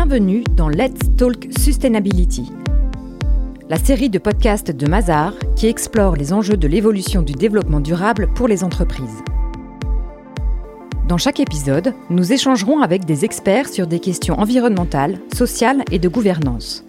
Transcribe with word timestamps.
Bienvenue 0.00 0.44
dans 0.54 0.68
Let's 0.68 1.16
Talk 1.16 1.48
Sustainability, 1.58 2.52
la 3.68 3.78
série 3.78 4.08
de 4.08 4.20
podcasts 4.20 4.70
de 4.70 4.86
Mazar 4.86 5.32
qui 5.56 5.66
explore 5.66 6.14
les 6.14 6.32
enjeux 6.32 6.56
de 6.56 6.68
l'évolution 6.68 7.20
du 7.20 7.32
développement 7.32 7.80
durable 7.80 8.28
pour 8.32 8.46
les 8.46 8.62
entreprises. 8.62 9.24
Dans 11.08 11.18
chaque 11.18 11.40
épisode, 11.40 11.94
nous 12.10 12.32
échangerons 12.32 12.80
avec 12.80 13.06
des 13.06 13.24
experts 13.24 13.68
sur 13.68 13.88
des 13.88 13.98
questions 13.98 14.38
environnementales, 14.38 15.18
sociales 15.34 15.82
et 15.90 15.98
de 15.98 16.08
gouvernance. 16.08 16.84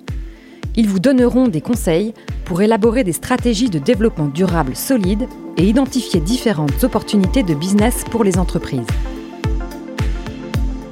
Ils 0.75 0.87
vous 0.87 0.99
donneront 0.99 1.47
des 1.47 1.61
conseils 1.61 2.13
pour 2.45 2.61
élaborer 2.61 3.03
des 3.03 3.13
stratégies 3.13 3.71
de 3.71 3.79
développement 3.79 4.27
durable 4.27 4.75
solides 4.75 5.27
et 5.57 5.63
identifier 5.67 6.19
différentes 6.19 6.83
opportunités 6.83 7.41
de 7.41 7.55
business 7.55 8.03
pour 8.11 8.23
les 8.23 8.37
entreprises. 8.37 8.85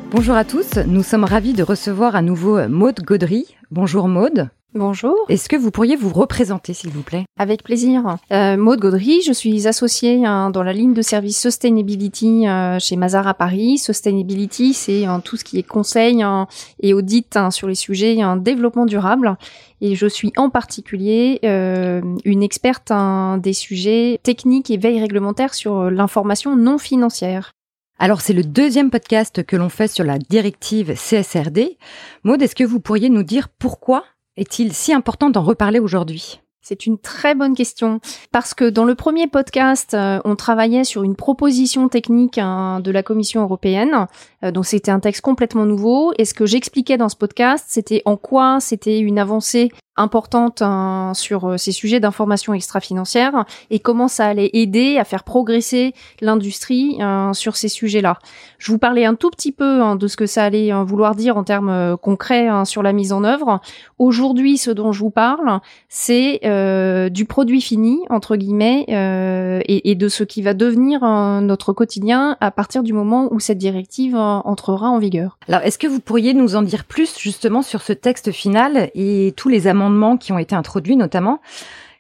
Bonjour 0.10 0.36
à 0.36 0.46
tous, 0.46 0.78
nous 0.88 1.04
sommes 1.04 1.26
ravis 1.26 1.52
de 1.52 1.64
recevoir 1.64 2.16
à 2.16 2.22
nouveau 2.22 2.66
Maude 2.70 3.02
Gaudry. 3.04 3.46
Bonjour 3.72 4.08
Maude. 4.08 4.50
Bonjour. 4.74 5.18
Est-ce 5.28 5.50
que 5.50 5.58
vous 5.58 5.70
pourriez 5.70 5.98
vous 5.98 6.14
représenter, 6.14 6.74
s'il 6.74 6.92
vous 6.92 7.02
plaît? 7.02 7.26
Avec 7.38 7.62
plaisir. 7.62 8.18
Euh, 8.32 8.56
Maude 8.56 8.80
Gaudry, 8.80 9.22
je 9.22 9.34
suis 9.34 9.68
associée 9.68 10.26
hein, 10.26 10.50
dans 10.50 10.64
la 10.64 10.72
ligne 10.72 10.94
de 10.94 11.02
service 11.02 11.42
Sustainability 11.42 12.48
euh, 12.48 12.80
chez 12.80 12.96
Mazar 12.96 13.28
à 13.28 13.34
Paris. 13.34 13.80
Sustainability, 13.80 14.74
c'est 14.74 15.04
hein, 15.04 15.20
tout 15.20 15.36
ce 15.36 15.44
qui 15.44 15.60
est 15.60 15.64
conseil 15.64 16.24
hein, 16.24 16.48
et 16.80 16.94
audit 16.94 17.38
sur 17.52 17.68
les 17.68 17.76
sujets 17.76 18.18
développement 18.38 18.86
durable. 18.86 19.36
Et 19.82 19.96
je 19.96 20.08
suis 20.08 20.32
en 20.38 20.50
particulier 20.50 21.40
euh, 21.44 22.02
une 22.24 22.44
experte 22.44 22.94
des 23.40 23.54
sujets 23.54 24.22
techniques 24.24 24.72
et 24.72 24.78
veille 24.78 25.02
réglementaire 25.02 25.54
sur 25.54 25.92
l'information 25.92 26.56
non 26.56 26.78
financière. 26.78 27.52
Alors 28.00 28.22
c'est 28.22 28.34
le 28.34 28.44
deuxième 28.44 28.92
podcast 28.92 29.44
que 29.44 29.56
l'on 29.56 29.70
fait 29.70 29.88
sur 29.88 30.04
la 30.04 30.20
directive 30.20 30.94
CSRD. 30.94 31.78
Maud, 32.24 32.40
est-ce 32.42 32.56
que 32.56 32.64
vous 32.64 32.80
pourriez 32.80 33.10
nous 33.10 33.24
dire 33.24 33.50
pourquoi 33.50 34.04
est-il 34.36 34.74
si 34.74 34.94
important 34.94 35.32
d'en 35.32 35.42
reparler 35.42 35.80
aujourd'hui? 35.80 36.42
C'est 36.62 36.86
une 36.86 37.00
très 37.00 37.34
bonne 37.34 37.56
question 37.56 38.00
parce 38.32 38.54
que 38.54 38.70
dans 38.70 38.84
le 38.84 38.94
premier 38.94 39.26
podcast, 39.26 39.94
euh, 39.94 40.20
on 40.26 40.36
travaillait 40.36 40.84
sur 40.84 41.04
une 41.04 41.16
proposition 41.16 41.88
technique 41.88 42.38
hein, 42.38 42.82
de 42.82 42.92
la 42.92 43.04
Commission 43.04 43.42
européenne, 43.42 44.08
donc 44.44 44.66
c'était 44.66 44.92
un 44.92 45.00
texte 45.00 45.22
complètement 45.22 45.66
nouveau. 45.66 46.14
Et 46.18 46.26
ce 46.26 46.34
que 46.34 46.46
j'expliquais 46.46 46.98
dans 46.98 47.10
ce 47.10 47.16
podcast, 47.16 47.66
c'était 47.68 48.02
en 48.06 48.18
quoi 48.18 48.60
c'était 48.60 49.00
une 49.00 49.20
avancée 49.20 49.72
importante 49.98 50.62
hein, 50.62 51.12
sur 51.16 51.46
euh, 51.46 51.58
ces 51.58 51.72
sujets 51.72 52.00
d'information 52.00 52.54
extra-financière 52.54 53.46
et 53.70 53.80
comment 53.80 54.08
ça 54.08 54.28
allait 54.28 54.52
aider 54.54 54.98
à 54.98 55.04
faire 55.04 55.24
progresser 55.24 55.94
l'industrie 56.22 56.98
hein, 57.02 57.34
sur 57.34 57.56
ces 57.56 57.68
sujets-là. 57.68 58.20
Je 58.60 58.72
vous 58.72 58.78
parlais 58.78 59.06
un 59.06 59.16
tout 59.16 59.30
petit 59.32 59.52
peu 59.52 59.82
hein, 59.82 59.96
de 59.96 60.08
ce 60.08 60.16
que 60.16 60.28
ça 60.28 60.44
allait 60.44 60.72
vouloir 60.84 61.16
dire 61.16 61.38
en 61.38 61.44
termes 61.44 61.70
euh, 61.70 61.98
concrets 61.98 62.48
sur 62.66 62.84
la 62.84 62.94
mise 62.94 63.12
en 63.12 63.24
œuvre. 63.24 63.60
Aujourd'hui, 63.98 64.58
ce 64.58 64.72
dont 64.72 64.92
je 64.92 65.00
vous 65.00 65.10
parle, 65.10 65.60
c'est 65.90 66.42
euh, 66.46 67.10
du 67.10 67.26
produit 67.26 67.62
fini 67.62 68.00
entre 68.10 68.36
guillemets 68.36 68.86
et, 68.88 69.90
et, 69.90 69.96
de 69.96 70.10
ce 70.10 70.24
qui 70.24 70.42
va 70.44 70.54
devenir 70.54 71.02
notre 71.42 71.74
quotidien 71.74 72.38
à 72.40 72.52
partir 72.52 72.84
du 72.84 72.94
moment 72.94 73.28
où 73.32 73.40
cette 73.40 73.58
directive 73.58 74.16
entrera 74.28 74.90
en 74.90 75.00
vigueur. 75.00 75.38
Alors, 75.48 75.62
est-ce 75.62 75.78
que 75.78 75.88
vous 75.88 76.00
pourriez 76.00 76.34
nous 76.34 76.56
en 76.56 76.62
dire 76.62 76.86
plus 76.86 77.18
justement 77.18 77.62
sur 77.62 77.82
ce 77.82 77.94
texte 77.94 78.32
final 78.32 78.90
et 78.94 79.34
tous 79.36 79.50
les 79.50 79.68
amendements 79.68 80.18
qui 80.18 80.32
ont 80.32 80.38
été 80.38 80.56
introduits 80.56 80.96
notamment? 80.96 81.42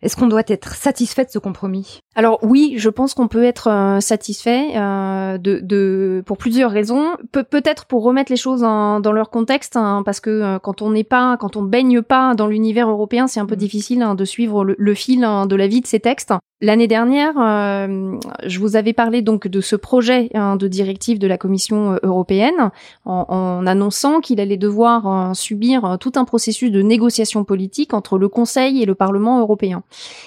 Est-ce 0.01 0.15
qu'on 0.15 0.27
doit 0.27 0.43
être 0.47 0.75
satisfait 0.75 1.25
de 1.25 1.29
ce 1.29 1.39
compromis? 1.39 2.01
Alors 2.15 2.39
oui, 2.41 2.75
je 2.77 2.89
pense 2.89 3.13
qu'on 3.13 3.27
peut 3.27 3.43
être 3.43 3.69
euh, 3.69 3.99
satisfait 3.99 4.75
euh, 4.75 5.37
de, 5.37 5.59
de, 5.61 6.23
pour 6.25 6.37
plusieurs 6.37 6.71
raisons. 6.71 7.11
Pe 7.31 7.43
peut-être 7.43 7.85
pour 7.85 8.03
remettre 8.03 8.31
les 8.31 8.37
choses 8.37 8.61
dans 8.61 9.11
leur 9.11 9.29
contexte, 9.29 9.75
hein, 9.75 10.01
parce 10.05 10.19
que 10.19 10.29
euh, 10.29 10.59
quand 10.59 10.81
on 10.81 10.89
n'est 10.89 11.03
pas, 11.03 11.37
quand 11.37 11.55
on 11.55 11.61
baigne 11.61 12.01
pas 12.01 12.33
dans 12.35 12.47
l'univers 12.47 12.89
européen, 12.89 13.27
c'est 13.27 13.39
un 13.39 13.45
peu 13.45 13.55
mmh. 13.55 13.59
difficile 13.59 14.01
hein, 14.01 14.15
de 14.15 14.25
suivre 14.25 14.63
le, 14.63 14.75
le 14.77 14.93
fil 14.93 15.23
hein, 15.23 15.45
de 15.45 15.55
la 15.55 15.67
vie 15.67 15.81
de 15.81 15.87
ces 15.87 15.99
textes. 15.99 16.33
L'année 16.59 16.87
dernière, 16.87 17.33
je 17.35 18.59
vous 18.59 18.75
avais 18.75 18.93
parlé 18.93 19.21
donc 19.21 19.47
de 19.47 19.61
ce 19.61 19.75
projet 19.75 20.31
de 20.33 20.67
directive 20.67 21.19
de 21.19 21.27
la 21.27 21.37
Commission 21.37 21.99
européenne 22.01 22.71
en, 23.05 23.67
annonçant 23.67 24.21
qu'il 24.21 24.39
allait 24.39 24.57
devoir 24.57 25.35
subir 25.35 25.97
tout 25.99 26.13
un 26.15 26.25
processus 26.25 26.71
de 26.71 26.81
négociation 26.81 27.43
politique 27.43 27.93
entre 27.93 28.17
le 28.17 28.27
Conseil 28.27 28.81
et 28.81 28.87
le 28.87 28.95
Parlement 28.95 29.39
européen. 29.39 29.83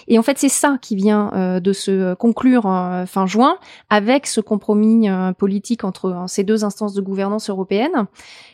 Et 0.08 0.18
en 0.18 0.22
fait, 0.22 0.38
c'est 0.38 0.48
ça 0.48 0.78
qui 0.80 0.96
vient 0.96 1.60
de 1.62 1.72
se 1.72 2.14
conclure 2.14 2.62
fin 3.06 3.26
juin 3.26 3.56
avec 3.88 4.26
ce 4.26 4.40
compromis 4.40 5.08
politique 5.38 5.84
entre 5.84 6.24
ces 6.26 6.44
deux 6.44 6.64
instances 6.64 6.94
de 6.94 7.00
gouvernance 7.00 7.50
européenne. 7.50 8.06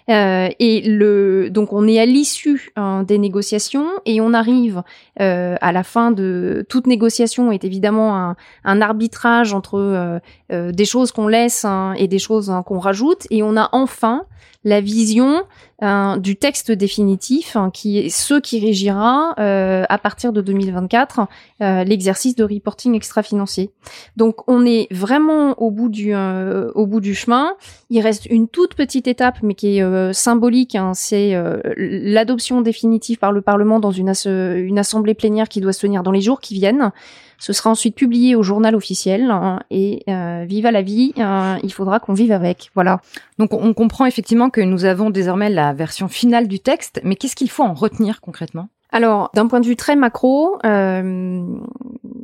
Et 0.09 0.83
le 0.87 1.51
donc 1.51 1.73
on 1.73 1.87
est 1.89 1.99
à 1.99 2.07
l'issue 2.07 2.73
des 3.07 3.19
négociations 3.19 3.89
et 4.05 4.21
on 4.21 4.33
arrive 4.33 4.83
à 5.19 5.73
la 5.73 5.83
fin 5.83 6.11
de 6.11 6.65
toute 6.69 6.87
négociation 6.87 7.51
était 7.53 7.67
évidemment 7.67 8.35
un, 8.65 8.81
arbitrage 8.81 9.53
entre 9.53 9.79
euh, 9.79 10.19
euh, 10.53 10.73
des 10.73 10.85
choses 10.85 11.13
qu'on 11.13 11.29
laisse 11.29 11.65
hein, 11.65 11.95
et 11.97 12.09
des 12.09 12.19
choses 12.19 12.51
hein, 12.51 12.63
qu'on 12.63 12.79
rajoute. 12.79 13.27
Et 13.31 13.43
on 13.43 13.57
a 13.57 13.69
enfin 13.73 14.25
la 14.65 14.81
vision 14.81 15.45
hein, 15.81 16.17
du 16.17 16.35
texte 16.35 16.73
définitif, 16.73 17.57
qui 17.73 17.99
est 17.99 18.09
ce 18.09 18.41
qui 18.41 18.59
régira 18.59 19.35
euh, 19.39 19.85
à 19.89 19.99
partir 19.99 20.33
de 20.33 20.41
2024 20.41 21.21
l'exercice 21.61 22.35
de 22.35 22.43
reporting 22.43 22.95
extra-financier. 22.95 23.71
Donc 24.17 24.49
on 24.49 24.67
est 24.67 24.89
vraiment 24.93 25.61
au 25.61 25.71
bout 25.71 25.89
du 25.89 26.15
au 26.17 26.87
bout 26.87 27.01
du 27.01 27.15
chemin. 27.15 27.53
Il 27.91 28.01
reste 28.01 28.27
une 28.27 28.49
toute 28.49 28.75
petite 28.75 29.07
étape, 29.07 29.39
mais 29.43 29.55
qui 29.55 29.79
est 29.79 29.83
symbolique. 30.13 30.77
c'est 30.95 31.35
l'adoption 31.77 32.61
définitive 32.61 33.19
par 33.19 33.33
le 33.33 33.41
Parlement 33.41 33.81
dans 33.81 33.91
une, 33.91 34.13
une 34.27 34.79
assemblée 34.79 35.15
plénière 35.15 35.49
qui 35.49 35.61
doit 35.61 35.73
se 35.73 35.81
tenir 35.81 36.03
dans 36.03 36.13
les 36.13 36.21
jours 36.21 36.41
qui 36.41 36.55
viennent. 36.55 36.93
Ce 37.39 37.53
sera 37.53 37.71
ensuite 37.71 37.95
publié 37.95 38.35
au 38.35 38.43
journal 38.43 38.75
officiel 38.75 39.31
hein, 39.31 39.61
et 39.71 40.03
euh, 40.09 40.45
vive 40.49 40.67
à 40.67 40.71
la 40.71 40.83
vie, 40.83 41.13
hein, 41.19 41.59
il 41.63 41.73
faudra 41.73 42.01
qu'on 42.01 42.15
vive 42.15 42.33
avec. 42.33 42.71
Voilà. 42.75 43.01
Donc 43.39 43.53
on 43.53 43.75
comprend 43.75 44.07
effectivement 44.07 44.51
que 44.51 44.61
nous 44.61 44.85
avons 44.85 45.11
désormais 45.11 45.51
la 45.51 45.73
version 45.73 46.09
finale 46.09 46.49
du 46.49 46.61
texte, 46.61 47.01
mais 47.05 47.17
qu'est-ce 47.17 47.37
qu'il 47.37 47.51
faut 47.51 47.63
en 47.63 47.75
retenir 47.75 48.21
concrètement? 48.21 48.69
Alors, 48.91 49.31
d'un 49.35 49.47
point 49.47 49.61
de 49.61 49.67
vue 49.67 49.77
très 49.77 49.97
macro, 49.97 50.59
euh, 50.65 51.45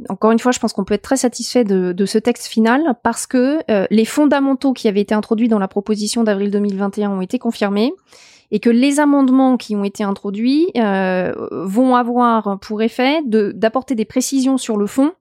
encore 0.08 0.30
une 0.30 0.38
fois, 0.38 0.52
je 0.52 0.58
pense 0.58 0.72
qu'on 0.72 0.84
peut 0.84 0.94
être 0.94 1.02
très 1.02 1.16
satisfait 1.16 1.64
de, 1.64 2.04
ce 2.04 2.18
texte 2.18 2.46
final 2.46 2.94
parce 3.02 3.26
que 3.26 3.60
euh, 3.70 3.86
les 3.90 4.04
fondamentaux 4.04 4.72
qui 4.72 4.88
avaient 4.88 5.00
été 5.00 5.14
introduits 5.14 5.48
dans 5.48 5.58
la 5.58 5.68
proposition 5.68 6.24
d'avril 6.24 6.50
2021 6.50 7.10
ont 7.10 7.20
été 7.20 7.38
confirmés 7.38 7.92
et 8.50 8.60
que 8.60 8.70
les 8.70 9.00
amendements 9.00 9.56
qui 9.56 9.74
ont 9.76 9.84
été 9.84 10.04
introduits 10.04 10.68
euh, 10.76 11.32
vont 11.50 11.96
avoir 11.96 12.58
pour 12.60 12.82
effet 12.82 13.20
d'apporter 13.24 13.94
des 13.94 14.04
précisions 14.04 14.58
sur 14.58 14.76
le 14.76 14.86
fond 14.86 15.12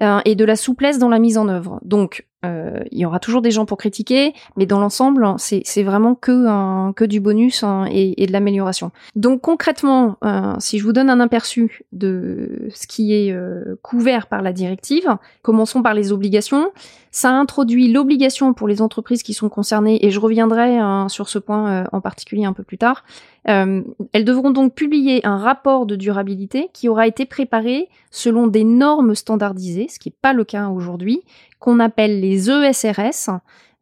euh, 0.00 0.20
et 0.24 0.34
de 0.34 0.44
la 0.44 0.56
souplesse 0.56 0.98
dans 0.98 1.08
la 1.08 1.18
mise 1.18 1.38
en 1.38 1.48
œuvre. 1.48 1.78
Donc, 1.82 2.26
euh, 2.44 2.80
il 2.90 2.98
y 2.98 3.06
aura 3.06 3.20
toujours 3.20 3.40
des 3.40 3.50
gens 3.50 3.66
pour 3.66 3.78
critiquer, 3.78 4.34
mais 4.56 4.66
dans 4.66 4.80
l'ensemble, 4.80 5.26
c'est 5.38 5.82
vraiment 5.82 6.14
que, 6.14 6.92
que 6.92 7.04
du 7.04 7.20
bonus 7.20 7.62
hein, 7.62 7.86
et, 7.90 8.26
de 8.26 8.32
l'amélioration. 8.32 8.90
Donc 9.14 9.42
concrètement, 9.42 10.16
euh, 10.24 10.54
si 10.58 10.78
je 10.78 10.84
vous 10.84 10.92
donne 10.92 11.10
un 11.10 11.20
aperçu 11.20 11.84
de 11.92 12.68
ce 12.74 12.86
qui 12.86 13.14
est 13.14 13.32
euh, 13.32 13.76
couvert 13.82 14.26
par 14.26 14.42
la 14.42 14.52
directive, 14.52 15.16
commençons 15.42 15.82
par 15.82 15.94
les 15.94 16.12
obligations. 16.12 16.70
Ça 17.12 17.30
introduit 17.30 17.92
l'obligation 17.92 18.52
pour 18.54 18.66
les 18.66 18.82
entreprises 18.82 19.22
qui 19.22 19.34
sont 19.34 19.48
concernées, 19.48 20.04
et 20.04 20.10
je 20.10 20.18
reviendrai 20.18 20.78
hein, 20.78 21.08
sur 21.08 21.28
ce 21.28 21.38
point 21.38 21.84
en 21.92 22.00
particulier 22.00 22.44
un 22.44 22.52
peu 22.52 22.64
plus 22.64 22.78
tard. 22.78 23.04
elles 23.44 24.24
devront 24.24 24.50
donc 24.50 24.74
publier 24.74 25.24
un 25.24 25.36
rapport 25.36 25.86
de 25.86 25.94
durabilité 25.94 26.70
qui 26.72 26.88
aura 26.88 27.06
été 27.06 27.26
préparé 27.26 27.88
selon 28.10 28.46
des 28.46 28.64
normes 28.64 29.14
standardisées, 29.14 29.88
ce 29.88 29.98
qui 29.98 30.08
n'est 30.08 30.16
pas 30.20 30.32
le 30.32 30.44
cas 30.44 30.68
aujourd'hui, 30.68 31.22
qu'on 31.60 31.78
appelle 31.78 32.20
les 32.20 32.50
ESRS, 32.50 33.30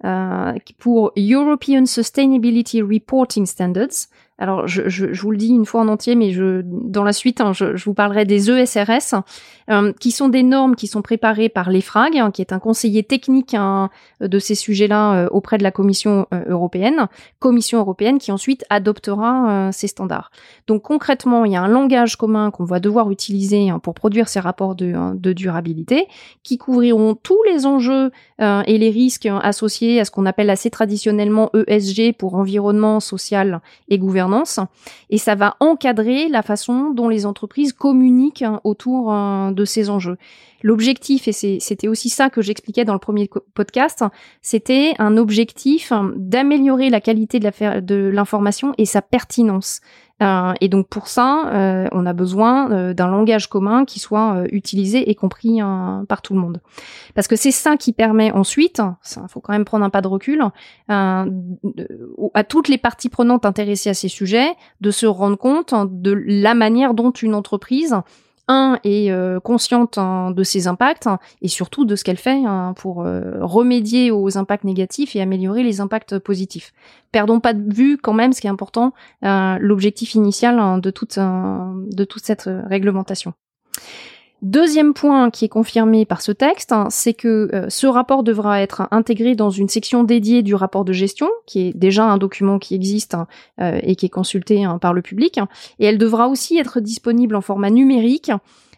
euh, 0.03 0.55
pour 0.79 1.13
European 1.19 1.85
Sustainability 1.85 2.81
Reporting 2.81 3.45
Standards. 3.45 4.09
Alors, 4.41 4.67
je, 4.67 5.21
vous 5.21 5.31
le 5.31 5.37
dis 5.37 5.49
une 5.49 5.67
fois 5.67 5.83
en 5.83 5.89
entier, 5.89 6.15
mais 6.15 6.35
dans 6.65 7.05
la 7.05 7.13
suite, 7.13 7.43
hein, 7.43 7.53
je, 7.53 7.77
vous 7.85 7.93
parlerai 7.93 8.25
des 8.25 8.51
ESRS, 8.51 9.23
euh, 9.71 9.93
qui 10.01 10.13
sont 10.13 10.31
des 10.31 10.43
normes 10.43 10.77
qui 10.77 10.87
sont 10.87 11.03
préparées 11.03 11.51
par 11.51 11.71
l'EFRAG, 11.71 12.17
hein, 12.17 12.31
qui 12.31 12.41
est 12.41 12.55
un 12.55 12.59
conseiller 12.59 13.03
technique 13.03 13.53
hein, 13.53 13.91
de 14.21 14.39
ces 14.39 14.55
sujets-là 14.55 15.13
euh, 15.13 15.29
auprès 15.31 15.59
de 15.59 15.63
la 15.63 15.71
Commission 15.71 16.27
euh, 16.33 16.43
européenne, 16.49 17.07
Commission 17.39 17.81
européenne 17.81 18.19
qui 18.19 18.33
ensuite 18.33 18.65
adoptera 18.71 19.71
ces 19.73 19.89
standards. 19.89 20.31
Donc 20.67 20.83
concrètement, 20.83 21.45
il 21.45 21.53
y 21.53 21.57
a 21.57 21.63
un 21.63 21.69
langage 21.69 22.17
commun 22.17 22.51
qu'on 22.51 22.65
va 22.65 22.81
devoir 22.81 23.11
utiliser 23.11 23.69
pour 23.83 23.93
produire 23.93 24.29
ces 24.29 24.41
rapports 24.41 24.75
de, 24.75 25.33
durabilité, 25.33 26.07
qui 26.43 26.57
couvriront 26.57 27.15
tous 27.15 27.43
les 27.45 27.67
enjeux 27.67 28.11
et 28.41 28.79
les 28.79 28.91
risques 28.91 29.29
associés 29.43 30.01
à 30.01 30.05
ce 30.05 30.11
qu'on 30.11 30.27
appelle 30.27 30.51
assez 30.51 30.71
traditionnellement 30.71 31.51
ESG 31.67 32.15
pour 32.17 32.35
environnement, 32.35 33.01
social 33.01 33.61
et 33.89 33.99
gouvernance 33.99 34.30
et 35.11 35.19
ça 35.19 35.35
va 35.35 35.57
encadrer 35.61 36.29
la 36.29 36.43
façon 36.43 36.91
dont 36.91 37.09
les 37.09 37.27
entreprises 37.27 37.73
communiquent 37.73 38.43
hein, 38.43 38.61
autour 38.65 39.13
de 39.53 39.65
ces 39.65 39.91
enjeux. 39.91 40.17
L'objectif, 40.63 41.27
et 41.27 41.33
c'était 41.33 41.89
aussi 41.89 42.11
ça 42.11 42.29
que 42.29 42.43
j'expliquais 42.43 42.85
dans 42.85 42.93
le 42.93 42.99
premier 42.99 43.31
podcast, 43.55 44.05
c'était 44.43 44.95
un 44.99 45.17
objectif 45.17 45.93
d'améliorer 46.17 46.91
la 46.91 47.01
qualité 47.01 47.41
de 47.41 48.09
l'information 48.09 48.75
et 48.77 48.85
sa 48.85 49.01
pertinence. 49.01 49.81
Euh, 50.23 50.53
et 50.61 50.69
donc 50.69 50.89
pour 50.89 51.09
ça, 51.09 51.51
euh, 51.53 51.89
on 51.93 52.05
a 52.05 52.13
besoin 52.13 52.71
euh, 52.71 52.95
d'un 52.95 53.09
langage 53.09 53.49
commun 53.49 53.85
qui 53.85 53.99
soit 53.99 54.45
utilisé 54.53 55.11
et 55.11 55.15
compris 55.15 55.61
par 56.09 56.23
tout 56.23 56.35
le 56.35 56.41
monde. 56.41 56.61
Parce 57.15 57.29
que 57.29 57.37
c'est 57.37 57.51
ça 57.51 57.77
qui 57.77 57.93
permet 57.93 58.31
ensuite, 58.33 58.81
il 59.17 59.29
faut 59.29 59.41
quand 59.41 59.53
même 59.53 59.65
prendre 59.65 59.85
un 59.85 59.91
pas 59.91 60.03
de 60.03 60.09
recul, 60.09 60.43
à 60.89 61.25
toutes 62.49 62.69
les 62.69 62.79
parties 62.79 63.09
prenantes 63.09 63.47
intéressées 63.47 63.91
à 63.91 63.95
ces 63.95 64.09
sujets 64.09 64.53
de 64.81 64.91
se 64.91 65.07
rendre 65.07 65.37
compte 65.37 65.75
de 65.91 66.13
la 66.13 66.55
manière 66.55 66.95
dont 66.95 67.11
une 67.11 67.35
entreprise 67.35 67.97
est 68.85 69.11
euh, 69.11 69.41
consciente 69.41 69.99
hein, 69.99 70.31
de 70.31 70.43
ses 70.43 70.67
impacts 70.67 71.09
et 71.43 71.49
surtout 71.49 71.85
de 71.85 71.97
ce 71.97 72.05
qu'elle 72.05 72.17
fait 72.17 72.45
hein, 72.45 72.75
pour 72.77 73.03
euh, 73.03 73.39
remédier 73.41 74.11
aux 74.11 74.39
impacts 74.39 74.65
négatifs 74.65 75.17
et 75.17 75.21
améliorer 75.21 75.63
les 75.63 75.81
impacts 75.81 76.19
positifs. 76.19 76.73
Perdons 77.13 77.41
pas 77.41 77.55
de 77.55 77.73
vue 77.73 77.99
quand 77.99 78.13
même 78.13 78.33
ce 78.33 78.41
qui 78.41 78.47
est 78.47 78.51
important, 78.51 78.93
euh, 79.25 79.57
l'objectif 79.61 80.15
initial 80.15 80.59
hein, 80.59 80.79
de 80.79 80.91
toute, 80.91 81.19
de 81.19 82.05
toute 82.05 82.25
cette 82.25 82.49
réglementation. 82.67 83.35
Deuxième 84.43 84.95
point 84.95 85.31
qui 85.31 85.45
est 85.45 85.51
confirmé 85.51 86.07
par 86.07 86.23
ce 86.23 86.33
texte, 86.33 86.73
hein, 86.73 86.87
c'est 86.89 87.13
que 87.13 87.51
euh, 87.53 87.69
ce 87.69 87.87
rapport 87.87 88.23
devra 88.23 88.63
être 88.63 88.89
intégré 88.91 89.35
dans 89.35 89.51
une 89.51 89.69
section 89.69 90.03
dédiée 90.03 90.43
du 90.43 90.55
rapport 90.55 90.87
de 90.87 90.95
gestion, 90.95 91.29
qui 91.45 91.69
est 91.69 91.77
déjà 91.77 92.05
un 92.05 92.17
document 92.17 92.59
qui 92.59 92.75
existe 92.75 93.15
hein, 93.15 93.27
euh, 93.61 93.79
et 93.83 93.97
qui 93.97 94.07
est 94.07 94.11
consulté 94.11 94.65
hein, 94.65 94.79
par 94.79 94.95
le 94.95 95.03
public, 95.03 95.39
et 95.79 95.85
elle 95.85 95.99
devra 95.99 96.29
aussi 96.29 96.57
être 96.57 96.81
disponible 96.81 97.37
en 97.37 97.43
format 97.43 97.69
numérique 97.69 98.33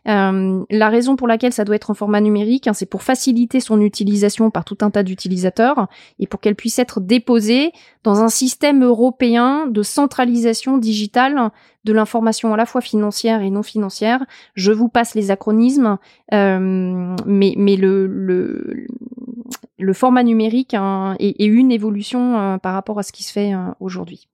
euh, 0.08 0.64
la 0.68 0.88
raison 0.88 1.14
pour 1.14 1.28
laquelle 1.28 1.52
ça 1.52 1.64
doit 1.64 1.76
être 1.76 1.90
en 1.90 1.94
format 1.94 2.20
numérique, 2.20 2.66
hein, 2.66 2.72
c'est 2.72 2.86
pour 2.86 3.02
faciliter 3.02 3.60
son 3.60 3.80
utilisation 3.80 4.50
par 4.50 4.64
tout 4.64 4.78
un 4.80 4.90
tas 4.90 5.04
d'utilisateurs 5.04 5.86
et 6.18 6.26
pour 6.26 6.40
qu'elle 6.40 6.56
puisse 6.56 6.78
être 6.78 7.00
déposée 7.00 7.72
dans 8.02 8.20
un 8.20 8.28
système 8.28 8.82
européen 8.82 9.66
de 9.68 9.82
centralisation 9.82 10.76
digitale 10.78 11.50
de 11.84 11.92
l'information 11.92 12.52
à 12.52 12.56
la 12.56 12.66
fois 12.66 12.80
financière 12.80 13.42
et 13.42 13.50
non 13.50 13.62
financière. 13.62 14.24
Je 14.54 14.72
vous 14.72 14.88
passe 14.88 15.14
les 15.14 15.30
acronymes, 15.30 15.98
euh, 16.32 17.16
mais, 17.26 17.54
le 19.78 19.92
format 19.94 20.22
numérique 20.22 20.74
hein, 20.74 21.16
est, 21.18 21.44
une 21.44 21.70
évolution 21.70 22.38
euh, 22.38 22.58
par 22.58 22.74
rapport 22.74 22.98
à 22.98 23.02
ce 23.02 23.12
qui 23.12 23.22
se 23.22 23.32
fait 23.32 23.52
aujourd'hui. 23.78 24.28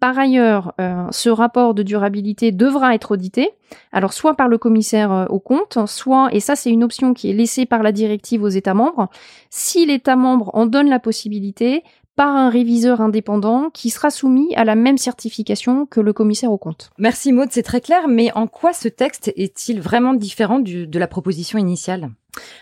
Par 0.00 0.16
ailleurs, 0.16 0.74
euh, 0.80 1.06
ce 1.10 1.28
rapport 1.28 1.74
de 1.74 1.82
durabilité 1.82 2.52
devra 2.52 2.94
être 2.94 3.12
audité, 3.12 3.50
alors 3.90 4.12
soit 4.12 4.34
par 4.34 4.46
le 4.46 4.56
commissaire 4.56 5.10
euh, 5.12 5.26
au 5.26 5.40
compte, 5.40 5.78
soit, 5.86 6.28
et 6.32 6.40
ça 6.40 6.54
c'est 6.54 6.70
une 6.70 6.84
option 6.84 7.14
qui 7.14 7.30
est 7.30 7.32
laissée 7.32 7.66
par 7.66 7.82
la 7.82 7.90
directive 7.90 8.44
aux 8.44 8.48
États 8.48 8.74
membres, 8.74 9.08
si 9.50 9.86
l'État 9.86 10.14
membre 10.14 10.50
en 10.54 10.66
donne 10.66 10.88
la 10.88 11.00
possibilité, 11.00 11.82
par 12.14 12.34
un 12.34 12.50
réviseur 12.50 13.00
indépendant 13.00 13.70
qui 13.70 13.90
sera 13.90 14.10
soumis 14.10 14.52
à 14.56 14.64
la 14.64 14.74
même 14.74 14.98
certification 14.98 15.86
que 15.86 16.00
le 16.00 16.12
commissaire 16.12 16.50
au 16.50 16.58
compte. 16.58 16.90
Merci 16.98 17.32
Maud, 17.32 17.50
c'est 17.52 17.62
très 17.62 17.80
clair, 17.80 18.08
mais 18.08 18.32
en 18.32 18.48
quoi 18.48 18.72
ce 18.72 18.88
texte 18.88 19.32
est-il 19.36 19.80
vraiment 19.80 20.14
différent 20.14 20.58
de 20.58 20.98
la 20.98 21.06
proposition 21.06 21.60
initiale? 21.60 22.10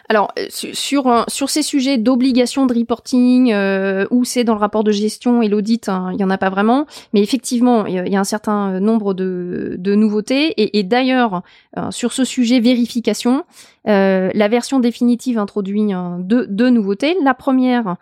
Alors 0.08 0.32
euh, 0.38 0.46
sur 0.50 1.06
euh, 1.08 1.22
sur 1.28 1.50
ces 1.50 1.62
sujets 1.62 1.98
d'obligation 1.98 2.66
de 2.66 2.74
reporting 2.74 3.52
euh, 3.52 4.06
où 4.10 4.24
c'est 4.24 4.44
dans 4.44 4.54
le 4.54 4.60
rapport 4.60 4.84
de 4.84 4.92
gestion 4.92 5.42
et 5.42 5.48
l'audit, 5.48 5.88
hein, 5.88 6.10
il 6.12 6.20
y 6.20 6.24
en 6.24 6.30
a 6.30 6.38
pas 6.38 6.50
vraiment, 6.50 6.86
mais 7.12 7.22
effectivement 7.22 7.86
il 7.86 7.94
y, 7.94 8.16
a 8.16 8.20
un 8.20 8.24
certain 8.24 8.80
nombre 8.80 9.14
de, 9.14 9.76
de 9.78 9.94
nouveautés 9.94 10.48
et, 10.60 10.78
et 10.78 10.82
d'ailleurs 10.82 11.42
sur 11.90 12.12
ce 12.12 12.24
sujet 12.24 12.60
vérification, 12.60 13.44
la 13.84 14.48
version 14.48 14.80
définitive 14.80 15.38
introduit 15.38 15.92
deux, 16.20 16.46
deux 16.46 16.70
nouveautés. 16.70 17.16
La 17.22 17.34
première 17.34 17.96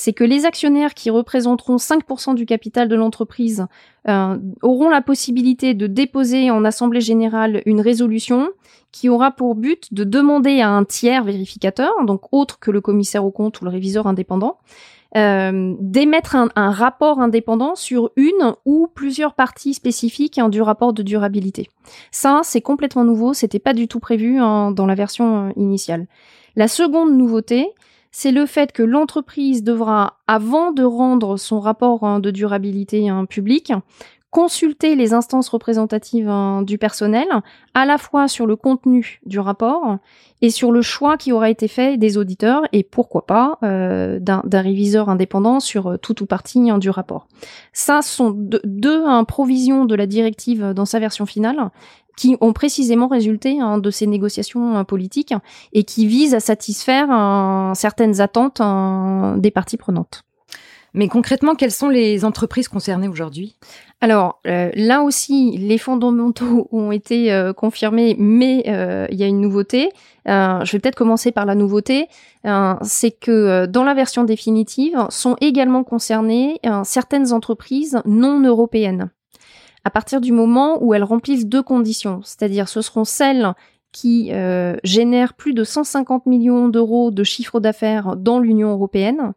c'est 0.00 0.14
que 0.14 0.24
les 0.24 0.46
actionnaires 0.46 0.94
qui 0.94 1.10
représenteront 1.10 1.76
5% 1.76 2.34
du 2.34 2.46
capital 2.46 2.88
de 2.88 2.96
l'entreprise 2.96 3.66
euh, 4.08 4.38
auront 4.62 4.88
la 4.88 5.02
possibilité 5.02 5.74
de 5.74 5.86
déposer 5.86 6.50
en 6.50 6.64
Assemblée 6.64 7.02
générale 7.02 7.60
une 7.66 7.82
résolution 7.82 8.48
qui 8.92 9.10
aura 9.10 9.30
pour 9.30 9.54
but 9.56 9.92
de 9.92 10.04
demander 10.04 10.62
à 10.62 10.70
un 10.70 10.84
tiers 10.84 11.22
vérificateur, 11.22 11.92
donc 12.06 12.32
autre 12.32 12.58
que 12.58 12.70
le 12.70 12.80
commissaire 12.80 13.26
au 13.26 13.30
compte 13.30 13.60
ou 13.60 13.66
le 13.66 13.70
réviseur 13.70 14.06
indépendant, 14.06 14.56
euh, 15.18 15.74
d'émettre 15.80 16.34
un, 16.34 16.70
rapport 16.70 17.20
indépendant 17.20 17.74
sur 17.74 18.10
une 18.16 18.54
ou 18.64 18.86
plusieurs 18.86 19.34
parties 19.34 19.74
spécifiques 19.74 20.38
hein, 20.38 20.48
du 20.48 20.62
rapport 20.62 20.94
de 20.94 21.02
durabilité. 21.02 21.68
Ça, 22.10 22.40
c'est 22.42 22.62
complètement 22.62 23.04
nouveau, 23.04 23.34
c'était 23.34 23.58
pas 23.58 23.74
du 23.74 23.86
tout 23.86 24.00
prévu 24.00 24.38
hein, 24.38 24.70
dans 24.70 24.86
la 24.86 24.94
version 24.94 25.48
euh, 25.48 25.52
initiale. 25.56 26.06
La 26.56 26.68
seconde 26.68 27.14
nouveauté, 27.14 27.74
c'est 28.10 28.32
le 28.32 28.46
fait 28.46 28.72
que 28.72 28.82
l'entreprise 28.82 29.62
devra, 29.62 30.18
avant 30.26 30.72
de 30.72 30.82
rendre 30.82 31.36
son 31.36 31.60
rapport 31.60 32.04
hein, 32.04 32.20
de 32.20 32.30
durabilité 32.30 33.08
hein, 33.08 33.24
public, 33.24 33.72
consulter 34.30 34.94
les 34.94 35.12
instances 35.12 35.48
représentatives 35.48 36.28
hein, 36.28 36.62
du 36.62 36.78
personnel, 36.78 37.26
à 37.74 37.84
la 37.84 37.98
fois 37.98 38.28
sur 38.28 38.46
le 38.46 38.54
contenu 38.54 39.20
du 39.26 39.40
rapport 39.40 39.98
et 40.40 40.50
sur 40.50 40.70
le 40.70 40.82
choix 40.82 41.16
qui 41.16 41.32
aura 41.32 41.50
été 41.50 41.66
fait 41.66 41.96
des 41.96 42.16
auditeurs 42.16 42.62
et 42.72 42.84
pourquoi 42.84 43.26
pas 43.26 43.58
euh, 43.64 44.20
d'un 44.20 44.60
réviseur 44.60 45.08
indépendant 45.08 45.58
sur 45.58 45.88
euh, 45.88 45.96
tout 45.96 46.22
ou 46.22 46.26
partie 46.26 46.60
du 46.78 46.90
rapport. 46.90 47.26
Ça 47.72 48.02
sont 48.02 48.30
deux, 48.30 48.60
deux 48.64 49.04
provisions 49.26 49.84
de 49.84 49.94
la 49.96 50.06
directive 50.06 50.72
dans 50.74 50.84
sa 50.84 51.00
version 51.00 51.26
finale 51.26 51.70
qui 52.16 52.36
ont 52.40 52.52
précisément 52.52 53.08
résulté 53.08 53.60
hein, 53.60 53.78
de 53.78 53.90
ces 53.90 54.06
négociations 54.06 54.76
euh, 54.76 54.84
politiques 54.84 55.34
et 55.72 55.84
qui 55.84 56.06
visent 56.06 56.34
à 56.34 56.40
satisfaire 56.40 57.08
euh, 57.10 57.74
certaines 57.74 58.20
attentes 58.20 58.60
euh, 58.60 59.36
des 59.36 59.50
parties 59.50 59.76
prenantes. 59.76 60.22
Mais 60.92 61.06
concrètement, 61.06 61.54
quelles 61.54 61.70
sont 61.70 61.88
les 61.88 62.24
entreprises 62.24 62.66
concernées 62.66 63.06
aujourd'hui? 63.06 63.56
Alors 64.00 64.40
là 64.44 65.02
aussi, 65.02 65.56
les 65.56 65.78
fondamentaux 65.78 66.66
ont 66.72 66.90
été 66.90 67.52
confirmés, 67.56 68.16
mais 68.18 68.64
il 69.08 69.16
y 69.16 69.22
a 69.22 69.26
une 69.28 69.40
nouveauté. 69.40 69.90
je 70.26 70.72
vais 70.72 70.80
peut-être 70.80 70.96
commencer 70.96 71.30
par 71.30 71.46
la 71.46 71.54
nouveauté. 71.54 72.08
c'est 72.82 73.12
que 73.12 73.66
dans 73.66 73.84
la 73.84 73.94
version 73.94 74.24
définitive 74.24 75.06
sont 75.10 75.36
également 75.40 75.84
concernées 75.84 76.58
certaines 76.82 77.32
entreprises 77.32 78.02
non 78.04 78.40
européennes 78.42 79.10
à 79.84 79.90
partir 79.90 80.20
du 80.20 80.32
moment 80.32 80.82
où 80.82 80.94
elles 80.94 81.04
remplissent 81.04 81.46
deux 81.46 81.62
conditions, 81.62 82.20
c'est-à-dire 82.22 82.68
ce 82.68 82.82
seront 82.82 83.04
celles 83.04 83.54
qui 83.92 84.32
euh, 84.32 84.76
génèrent 84.84 85.34
plus 85.34 85.52
de 85.52 85.64
150 85.64 86.26
millions 86.26 86.68
d'euros 86.68 87.10
de 87.10 87.24
chiffre 87.24 87.60
d'affaires 87.60 88.16
dans 88.16 88.38
l'Union 88.38 88.70
européenne 88.70 89.32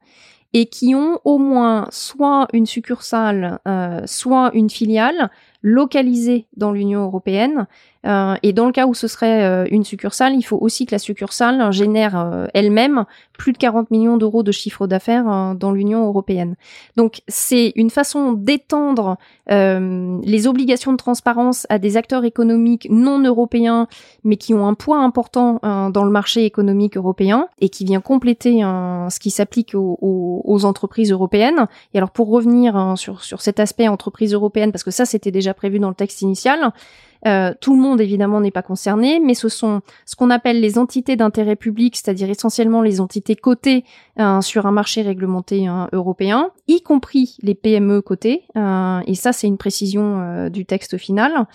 et 0.54 0.68
qui 0.68 0.94
ont 0.94 1.19
au 1.25 1.40
moins 1.40 1.88
soit 1.90 2.48
une 2.54 2.68
succursale, 2.68 3.60
euh, 3.68 4.02
soit 4.06 4.52
une 4.54 4.69
filiale 4.69 5.31
localisée 5.63 6.45
dans 6.55 6.71
l'Union 6.71 7.03
européenne 7.03 7.67
euh, 8.05 8.35
et 8.43 8.51
dans 8.53 8.65
le 8.65 8.71
cas 8.71 8.85
où 8.85 8.93
ce 8.93 9.07
serait 9.07 9.43
euh, 9.43 9.65
une 9.71 9.83
succursale, 9.83 10.33
il 10.35 10.43
faut 10.43 10.57
aussi 10.59 10.85
que 10.85 10.93
la 10.93 10.99
succursale 10.99 11.71
génère 11.71 12.19
euh, 12.19 12.47
elle-même 12.53 13.05
plus 13.31 13.53
de 13.53 13.57
40 13.57 13.91
millions 13.91 14.17
d'euros 14.17 14.43
de 14.43 14.51
chiffre 14.51 14.87
d'affaires 14.87 15.55
dans 15.55 15.71
l'Union 15.71 16.05
européenne. 16.05 16.55
Donc 16.97 17.21
c'est 17.27 17.73
une 17.75 17.89
façon 17.89 18.33
d'étendre 18.33 19.17
les 19.49 20.47
obligations 20.47 20.91
de 20.91 20.97
transparence 20.97 21.65
à 21.69 21.79
des 21.79 21.97
acteurs 21.97 22.23
économiques 22.23 22.87
non 22.89 23.19
européens, 23.19 23.87
mais 24.23 24.37
qui 24.37 24.53
ont 24.53 24.67
un 24.67 24.75
poids 24.75 24.99
important 24.99 25.59
dans 25.63 26.03
le 26.03 26.11
marché 26.11 26.45
économique 26.45 26.95
européen 26.95 27.47
et 27.59 27.69
qui 27.69 27.83
vient 27.85 27.99
compléter 27.99 28.59
ce 28.61 29.19
qui 29.19 29.31
s'applique 29.31 29.73
aux, 29.73 29.97
aux, 29.99 30.65
entreprises 30.65 31.11
européennes. 31.11 31.67
Et 31.93 31.97
alors 31.97 32.11
pour 32.11 32.29
revenir 32.29 32.93
sur, 32.95 33.23
sur 33.23 33.41
cet 33.41 33.59
aspect 33.59 33.87
entreprise 33.87 34.33
européenne, 34.33 34.71
parce 34.71 34.83
que 34.83 34.91
ça 34.91 35.05
c'était 35.05 35.31
déjà 35.31 35.53
prévu 35.54 35.80
dans 35.80 35.90
le 35.90 35.95
texte 35.95 36.22
initial, 36.22 36.72
euh, 37.26 37.54
tout 37.62 37.76
le 37.76 37.81
monde 37.81 38.02
évidemment 38.02 38.42
n'est 38.42 38.52
pas 38.52 38.62
concerné, 38.62 39.19
mais 39.19 39.33
ce 39.33 39.48
sont 39.48 39.81
ce 40.06 40.16
qu'on 40.16 40.30
appelle 40.30 40.60
les 40.60 40.78
entités 40.78 41.16
d'intérêt 41.16 41.56
public, 41.56 41.95
c'est-à-dire 41.95 42.30
essentiellement 42.30 42.81
les 42.81 43.00
entités 43.00 43.36
cotées 43.36 43.86
euh, 44.19 44.42
sur 44.42 44.66
un 44.66 44.72
marché 44.72 45.02
réglementé 45.02 45.68
hein, 45.68 45.88
européen, 45.94 46.52
y 46.68 46.81
compris 46.81 47.38
les 47.42 47.56
PME 47.56 48.02
cotées. 48.02 48.44
Euh, 48.57 49.00
et 49.07 49.16
ça, 49.16 49.31
c'est 49.31 49.48
une 49.48 49.57
précision 49.57 50.50
du 50.50 50.66
texte 50.66 50.98
final 50.98 51.48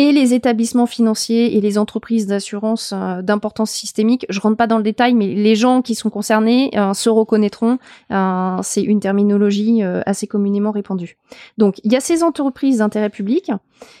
et 0.00 0.12
les 0.12 0.32
établissements 0.32 0.86
financiers 0.86 1.58
et 1.58 1.60
les 1.60 1.76
entreprises 1.76 2.26
d'assurance 2.26 2.94
euh, 2.96 3.20
d'importance 3.20 3.70
systémique. 3.70 4.24
Je 4.30 4.40
rentre 4.40 4.56
pas 4.56 4.66
dans 4.66 4.78
le 4.78 4.82
détail, 4.82 5.12
mais 5.12 5.26
les 5.26 5.54
gens 5.54 5.82
qui 5.82 5.94
sont 5.94 6.08
concernés 6.08 6.70
euh, 6.74 6.94
se 6.94 7.10
reconnaîtront. 7.10 7.76
Euh, 8.10 8.56
c'est 8.62 8.80
une 8.80 9.00
terminologie 9.00 9.82
assez 9.82 10.26
communément 10.26 10.70
répandue. 10.70 11.18
Donc, 11.58 11.80
il 11.84 11.92
y 11.92 11.96
a 11.96 12.00
ces 12.00 12.22
entreprises 12.22 12.78
d'intérêt 12.78 13.10
public. 13.10 13.52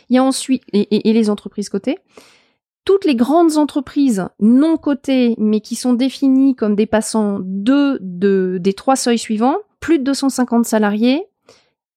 Il 0.08 0.16
y 0.16 0.18
a 0.18 0.24
ensuite 0.24 0.62
et, 0.72 1.12
les 1.12 1.28
entreprises 1.28 1.68
cotées 1.68 1.98
toutes 2.86 3.04
les 3.04 3.14
grandes 3.14 3.58
entreprises 3.58 4.26
non 4.40 4.78
cotées, 4.78 5.34
mais 5.38 5.60
qui 5.60 5.76
sont 5.76 5.92
définies 5.92 6.56
comme 6.56 6.74
dépassant 6.74 7.38
deux 7.42 7.98
de, 8.00 8.56
des 8.58 8.72
trois 8.72 8.96
seuils 8.96 9.18
suivants, 9.18 9.58
plus 9.80 9.98
de 9.98 10.04
250 10.04 10.64
salariés, 10.64 11.26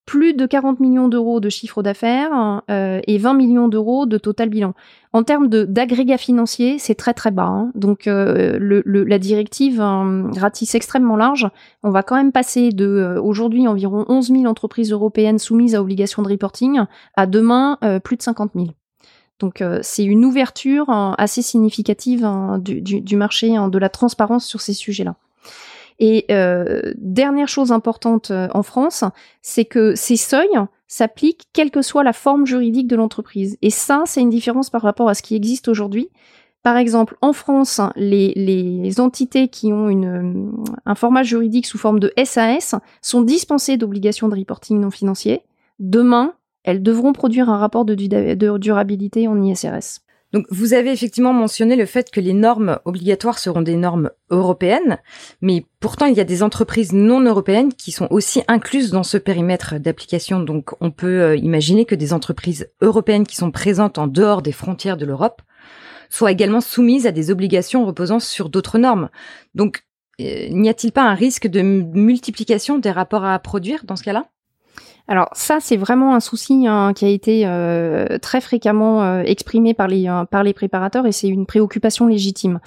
plus 0.06 0.34
de 0.34 0.46
40 0.46 0.80
millions 0.80 1.08
d'euros 1.08 1.40
de 1.40 1.50
chiffre 1.50 1.82
d'affaires 1.82 2.62
euh, 2.70 3.00
et 3.08 3.18
20 3.18 3.34
millions 3.34 3.68
d'euros 3.68 4.06
de 4.06 4.18
total 4.18 4.50
bilan. 4.50 4.74
En 5.16 5.22
termes 5.22 5.48
d'agrégat 5.48 6.18
financier, 6.18 6.80
c'est 6.80 6.96
très 6.96 7.14
très 7.14 7.30
bas. 7.30 7.44
Hein. 7.44 7.72
Donc 7.76 8.08
euh, 8.08 8.58
la 8.60 9.20
directive 9.20 9.80
euh, 9.80 10.24
ratisse 10.36 10.74
extrêmement 10.74 11.16
large. 11.16 11.48
On 11.84 11.92
va 11.92 12.02
quand 12.02 12.16
même 12.16 12.32
passer 12.32 12.72
de 12.72 12.86
euh, 12.86 13.22
aujourd'hui 13.22 13.68
environ 13.68 14.06
11 14.10 14.30
000 14.30 14.46
entreprises 14.46 14.92
européennes 14.92 15.38
soumises 15.38 15.76
à 15.76 15.82
obligation 15.82 16.24
de 16.24 16.30
reporting 16.30 16.82
à 17.16 17.28
demain 17.28 17.78
plus 18.04 18.18
de 18.18 18.24
50 18.24 18.52
000. 18.56 18.68
Donc 19.40 19.64
c'est 19.82 20.04
une 20.04 20.26
ouverture 20.26 20.90
assez 21.18 21.42
significative 21.42 22.24
hein, 22.24 22.58
du, 22.60 22.82
du, 22.82 23.02
du, 23.02 23.16
marché 23.16 23.56
hein, 23.56 23.68
de 23.68 23.78
la 23.78 23.90
transparence 23.90 24.46
sur 24.46 24.62
ces 24.62 24.74
sujets-là. 24.74 25.16
Et 26.00 26.26
euh, 26.32 26.94
dernière 26.98 27.48
chose 27.48 27.72
importante 27.72 28.32
euh, 28.32 28.48
en 28.54 28.64
France, 28.64 29.04
c'est 29.42 29.66
que 29.66 29.96
ces 29.96 30.18
seuils 30.18 30.60
s'appliquent 30.88 31.46
quelle 31.54 31.72
que 31.72 31.82
soit 31.82 32.04
la 32.04 32.14
forme 32.14 32.46
juridique 32.46 32.88
de 32.88 32.96
l'entreprise. 32.96 33.58
Et 33.62 33.70
ça, 33.70 34.04
c'est 34.06 34.22
une 34.22 34.30
différence 34.30 34.70
par 34.70 34.82
rapport 34.82 35.10
à 35.10 35.14
ce 35.14 35.22
qui 35.22 35.36
existe 35.36 35.68
aujourd'hui. 35.68 36.10
Par 36.62 36.78
exemple, 36.78 37.18
en 37.22 37.34
France, 37.34 37.82
les, 37.96 39.00
entités 39.00 39.50
qui 39.50 39.74
ont 39.74 39.90
une, 39.90 40.06
euh, 40.06 40.52
un 40.86 40.96
format 40.96 41.24
juridique 41.24 41.66
sous 41.66 41.78
forme 41.78 42.00
de 42.00 42.14
SAS 42.24 42.76
sont 43.02 43.22
dispensées 43.22 43.78
d'obligations 43.78 44.30
de 44.30 44.38
reporting 44.38 44.80
non 44.80 44.92
financier. 44.92 45.42
Demain, 45.80 46.34
elles 46.64 46.82
devront 46.82 47.12
produire 47.12 47.50
un 47.50 47.58
rapport 47.58 47.84
de 47.84 47.96
durabilité 48.58 49.28
en 49.28 49.42
ISRS. 49.42 50.00
Donc, 50.34 50.48
vous 50.50 50.74
avez 50.74 50.92
effectivement 50.92 51.32
mentionné 51.32 51.76
le 51.76 51.86
fait 51.86 52.10
que 52.10 52.20
les 52.20 52.34
normes 52.34 52.80
obligatoires 52.86 53.38
seront 53.38 53.62
des 53.62 53.76
normes 53.76 54.10
européennes, 54.32 54.98
mais 55.42 55.66
pourtant 55.80 56.08
il 56.08 56.18
y 56.18 56.20
a 56.20 56.26
des 56.26 56.42
entreprises 56.42 56.92
non 56.92 57.22
européennes 57.22 57.72
qui 57.72 57.92
sont 57.92 58.08
aussi 58.10 58.42
incluses 58.48 58.90
dans 58.90 59.04
ce 59.04 59.18
périmètre 59.18 59.80
d'application. 59.80 60.40
Donc, 60.40 60.72
on 60.82 60.90
peut 60.90 61.22
euh, 61.22 61.36
imaginer 61.38 61.86
que 61.86 61.94
des 61.94 62.14
entreprises 62.14 62.68
européennes 62.82 63.28
qui 63.28 63.36
sont 63.36 63.52
présentes 63.52 64.00
en 64.00 64.08
dehors 64.08 64.42
des 64.42 64.52
frontières 64.52 64.98
de 64.98 65.06
l'Europe 65.06 65.44
soient 66.10 66.32
également 66.32 66.62
soumises 66.62 67.06
à 67.06 67.12
des 67.12 67.30
obligations 67.30 67.86
reposant 67.86 68.20
sur 68.20 68.50
d'autres 68.50 68.80
normes. 68.80 69.10
Donc, 69.54 69.84
euh, 70.20 70.50
n'y 70.50 70.70
a-t-il 70.70 70.92
pas 70.92 71.04
un 71.04 71.16
risque 71.16 71.48
de 71.48 71.62
multiplication 71.62 72.80
des 72.80 72.92
rapports 72.92 73.26
à 73.26 73.38
produire 73.38 73.84
dans 73.86 73.96
ce 73.96 74.04
cas-là? 74.04 74.26
Alors 75.08 75.30
ça, 75.34 75.58
c'est 75.60 75.76
vraiment 75.76 76.16
un 76.16 76.22
souci 76.22 76.66
hein, 76.66 76.94
qui 76.96 77.04
a 77.04 77.10
été 77.10 77.44
euh, 77.46 78.18
très 78.20 78.40
fréquemment 78.40 79.04
euh, 79.04 79.22
exprimé 79.24 79.74
par 79.74 79.90
les 79.90 80.08
euh, 80.08 80.24
par 80.24 80.44
les 80.44 80.54
préparateurs 80.54 81.06
et 81.06 81.12
c'est 81.12 81.28
une 81.28 81.46
préoccupation 81.46 82.08
légitime 82.08 82.60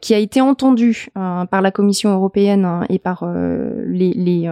qui 0.00 0.14
a 0.14 0.18
été 0.18 0.40
entendue 0.40 1.08
par 1.14 1.60
la 1.60 1.72
Commission 1.72 2.10
européenne 2.10 2.64
hein, 2.64 2.84
et 2.88 3.00
par 3.00 3.28
les 3.84 4.12
les, 4.14 4.48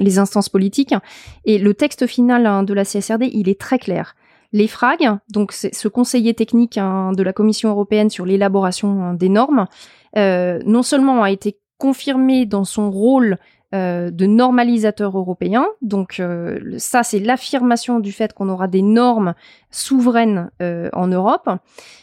les, 0.00 0.18
instances 0.18 0.48
politiques. 0.48 0.96
Et 1.44 1.58
le 1.58 1.74
texte 1.74 2.08
final 2.08 2.44
hein, 2.46 2.64
de 2.64 2.74
la 2.74 2.84
CSRD, 2.84 3.30
il 3.32 3.48
est 3.48 3.60
très 3.60 3.78
clair. 3.78 4.16
Les 4.52 4.66
FRAG, 4.66 5.08
donc 5.30 5.52
ce 5.52 5.86
conseiller 5.86 6.34
technique 6.34 6.74
de 6.76 7.22
la 7.22 7.32
Commission 7.32 7.70
européenne 7.70 8.10
sur 8.10 8.26
l'élaboration 8.26 9.14
des 9.14 9.28
normes, 9.28 9.68
non 10.16 10.82
seulement 10.82 11.22
a 11.22 11.30
été 11.30 11.60
confirmé 11.78 12.44
dans 12.44 12.64
son 12.64 12.90
rôle 12.90 13.38
euh, 13.74 14.10
de 14.10 14.26
normalisateurs 14.26 15.16
européens. 15.16 15.66
Donc 15.80 16.20
euh, 16.20 16.58
ça, 16.76 17.02
c'est 17.02 17.18
l'affirmation 17.18 18.00
du 18.00 18.12
fait 18.12 18.34
qu'on 18.34 18.50
aura 18.50 18.68
des 18.68 18.82
normes 18.82 19.34
souveraines 19.70 20.50
euh, 20.60 20.90
en 20.92 21.06
Europe, 21.06 21.48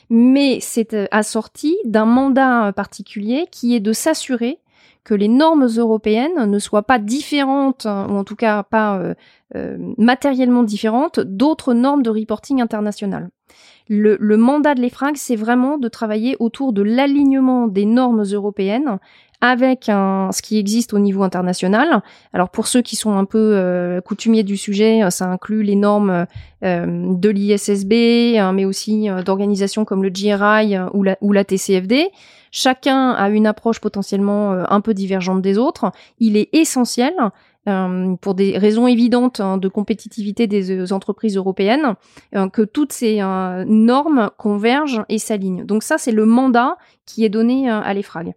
mais 0.09 0.57
c'est 0.61 0.95
assorti 1.11 1.77
d'un 1.85 2.05
mandat 2.05 2.73
particulier 2.75 3.45
qui 3.51 3.75
est 3.75 3.79
de 3.79 3.93
s'assurer 3.93 4.59
que 5.03 5.13
les 5.13 5.27
normes 5.27 5.67
européennes 5.67 6.49
ne 6.49 6.57
soient 6.59 6.87
pas 6.87 6.97
différentes, 6.97 7.85
ou 7.85 8.17
en 8.17 8.23
tout 8.23 8.35
cas 8.35 8.63
pas 8.63 9.01
matériellement 9.97 10.63
différentes, 10.63 11.19
d'autres 11.19 11.73
normes 11.73 12.03
de 12.03 12.09
reporting 12.09 12.61
international. 12.61 13.29
Le, 13.89 14.17
le 14.19 14.37
mandat 14.37 14.75
de 14.75 14.81
l'EFRAG, 14.81 15.17
c'est 15.17 15.35
vraiment 15.35 15.79
de 15.79 15.87
travailler 15.87 16.37
autour 16.39 16.73
de 16.73 16.83
l'alignement 16.83 17.67
des 17.67 17.85
normes 17.85 18.23
européennes 18.23 18.99
avec 19.41 19.87
un, 19.87 20.29
ce 20.31 20.41
qui 20.41 20.57
existe 20.57 20.93
au 20.93 20.99
niveau 20.99 21.23
international. 21.23 22.01
Alors 22.33 22.49
pour 22.49 22.67
ceux 22.67 22.81
qui 22.81 22.95
sont 22.95 23.13
un 23.13 23.25
peu 23.25 23.53
euh, 23.55 24.01
coutumiers 24.01 24.43
du 24.43 24.57
sujet, 24.57 25.03
euh, 25.03 25.09
ça 25.09 25.25
inclut 25.27 25.63
les 25.63 25.75
normes 25.75 26.25
euh, 26.63 27.13
de 27.15 27.29
l'ISSB, 27.29 28.37
hein, 28.37 28.51
mais 28.53 28.65
aussi 28.65 29.07
d'organisations 29.25 29.85
comme 29.85 30.03
le 30.03 30.09
GRI 30.09 30.77
ou, 30.93 31.03
la, 31.03 31.17
ou 31.21 31.31
la 31.31 31.43
TCFD. 31.45 32.09
Chacun 32.51 33.11
a 33.11 33.29
une 33.29 33.47
approche 33.47 33.79
potentiellement 33.79 34.51
un 34.51 34.81
peu 34.81 34.95
divergente 34.95 35.41
des 35.41 35.59
autres. 35.59 35.91
Il 36.19 36.35
est 36.35 36.49
essentiel 36.51 37.13
pour 38.21 38.33
des 38.33 38.57
raisons 38.57 38.87
évidentes 38.87 39.39
hein, 39.39 39.57
de 39.57 39.67
compétitivité 39.67 40.47
des 40.47 40.93
entreprises 40.93 41.37
européennes, 41.37 41.95
que 42.53 42.61
toutes 42.61 42.93
ces 42.93 43.21
normes 43.67 44.29
convergent 44.37 45.03
et 45.09 45.19
s'alignent. 45.19 45.65
Donc 45.65 45.83
ça, 45.83 45.97
c'est 45.97 46.11
le 46.11 46.25
mandat 46.25 46.77
qui 47.05 47.25
est 47.25 47.29
donné 47.29 47.69
à 47.69 47.93
l'EFRAG. 47.93 48.33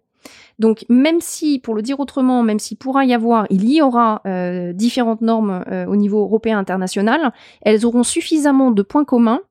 Donc 0.59 0.85
même 0.89 1.19
si, 1.19 1.59
pour 1.59 1.75
le 1.75 1.81
dire 1.81 1.99
autrement, 1.99 2.43
même 2.43 2.59
s'il 2.59 2.77
pourra 2.77 3.05
y 3.05 3.13
avoir, 3.13 3.47
il 3.49 3.69
y 3.69 3.81
aura 3.81 4.21
euh, 4.25 4.73
différentes 4.73 5.21
normes 5.21 5.63
euh, 5.69 5.85
au 5.85 5.95
niveau 5.95 6.21
européen 6.21 6.57
international, 6.57 7.33
elles 7.61 7.85
auront 7.85 8.03
suffisamment 8.03 8.71
de 8.71 8.81
points 8.81 9.05
communs 9.05 9.41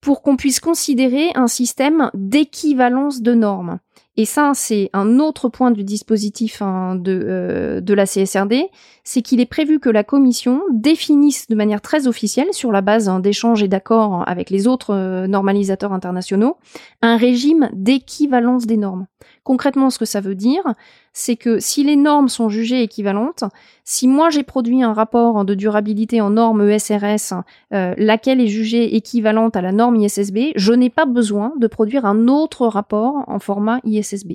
pour 0.00 0.22
qu'on 0.22 0.36
puisse 0.36 0.60
considérer 0.60 1.30
un 1.34 1.48
système 1.48 2.10
d'équivalence 2.14 3.22
de 3.22 3.34
normes. 3.34 3.78
Et 4.18 4.24
ça, 4.24 4.52
c'est 4.54 4.88
un 4.94 5.18
autre 5.18 5.48
point 5.50 5.70
du 5.70 5.84
dispositif 5.84 6.62
hein, 6.62 6.96
de, 6.96 7.20
euh, 7.22 7.80
de 7.82 7.94
la 7.94 8.06
CSRD, 8.06 8.70
c'est 9.04 9.20
qu'il 9.20 9.40
est 9.40 9.46
prévu 9.46 9.78
que 9.78 9.90
la 9.90 10.04
Commission 10.04 10.62
définisse 10.72 11.48
de 11.48 11.54
manière 11.54 11.82
très 11.82 12.06
officielle, 12.06 12.48
sur 12.52 12.72
la 12.72 12.80
base 12.80 13.08
hein, 13.08 13.20
d'échanges 13.20 13.62
et 13.62 13.68
d'accords 13.68 14.24
avec 14.26 14.48
les 14.48 14.66
autres 14.66 14.94
euh, 14.94 15.26
normalisateurs 15.26 15.92
internationaux, 15.92 16.56
un 17.02 17.18
régime 17.18 17.68
d'équivalence 17.74 18.66
des 18.66 18.78
normes. 18.78 19.06
Concrètement, 19.44 19.90
ce 19.90 19.98
que 19.98 20.04
ça 20.04 20.20
veut 20.20 20.34
dire, 20.34 20.64
c'est 21.12 21.36
que 21.36 21.60
si 21.60 21.84
les 21.84 21.96
normes 21.96 22.28
sont 22.28 22.48
jugées 22.48 22.82
équivalentes, 22.82 23.44
si 23.84 24.08
moi 24.08 24.28
j'ai 24.28 24.42
produit 24.42 24.82
un 24.82 24.92
rapport 24.92 25.44
de 25.44 25.54
durabilité 25.54 26.20
en 26.20 26.30
norme 26.30 26.68
ESRS, 26.68 27.32
euh, 27.72 27.94
laquelle 27.96 28.40
est 28.40 28.48
jugée 28.48 28.96
équivalente 28.96 29.56
à 29.56 29.62
la 29.62 29.72
norme 29.72 29.96
ISSB, 29.96 30.52
je 30.56 30.72
n'ai 30.72 30.90
pas 30.90 31.06
besoin 31.06 31.52
de 31.58 31.68
produire 31.68 32.06
un 32.06 32.26
autre 32.26 32.66
rapport 32.66 33.24
en 33.28 33.38
format 33.38 33.78
ISSB. 33.86 34.32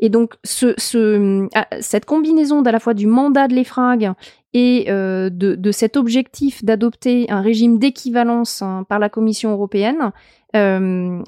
Et 0.00 0.08
donc 0.08 0.34
ah, 1.54 1.66
cette 1.80 2.04
combinaison 2.04 2.62
d'à 2.62 2.72
la 2.72 2.80
fois 2.80 2.94
du 2.94 3.06
mandat 3.06 3.48
de 3.48 3.54
l'EFRAG 3.54 4.12
et 4.52 4.86
euh, 4.88 5.30
de, 5.30 5.72
cet 5.72 5.96
objectif 5.96 6.64
d'adopter 6.64 7.30
un 7.30 7.40
régime 7.40 7.78
d'équivalence 7.78 8.62
hein, 8.62 8.84
par 8.88 8.98
la 8.98 9.08
Commission 9.08 9.52
européenne 9.52 10.12
euh, 10.56 11.22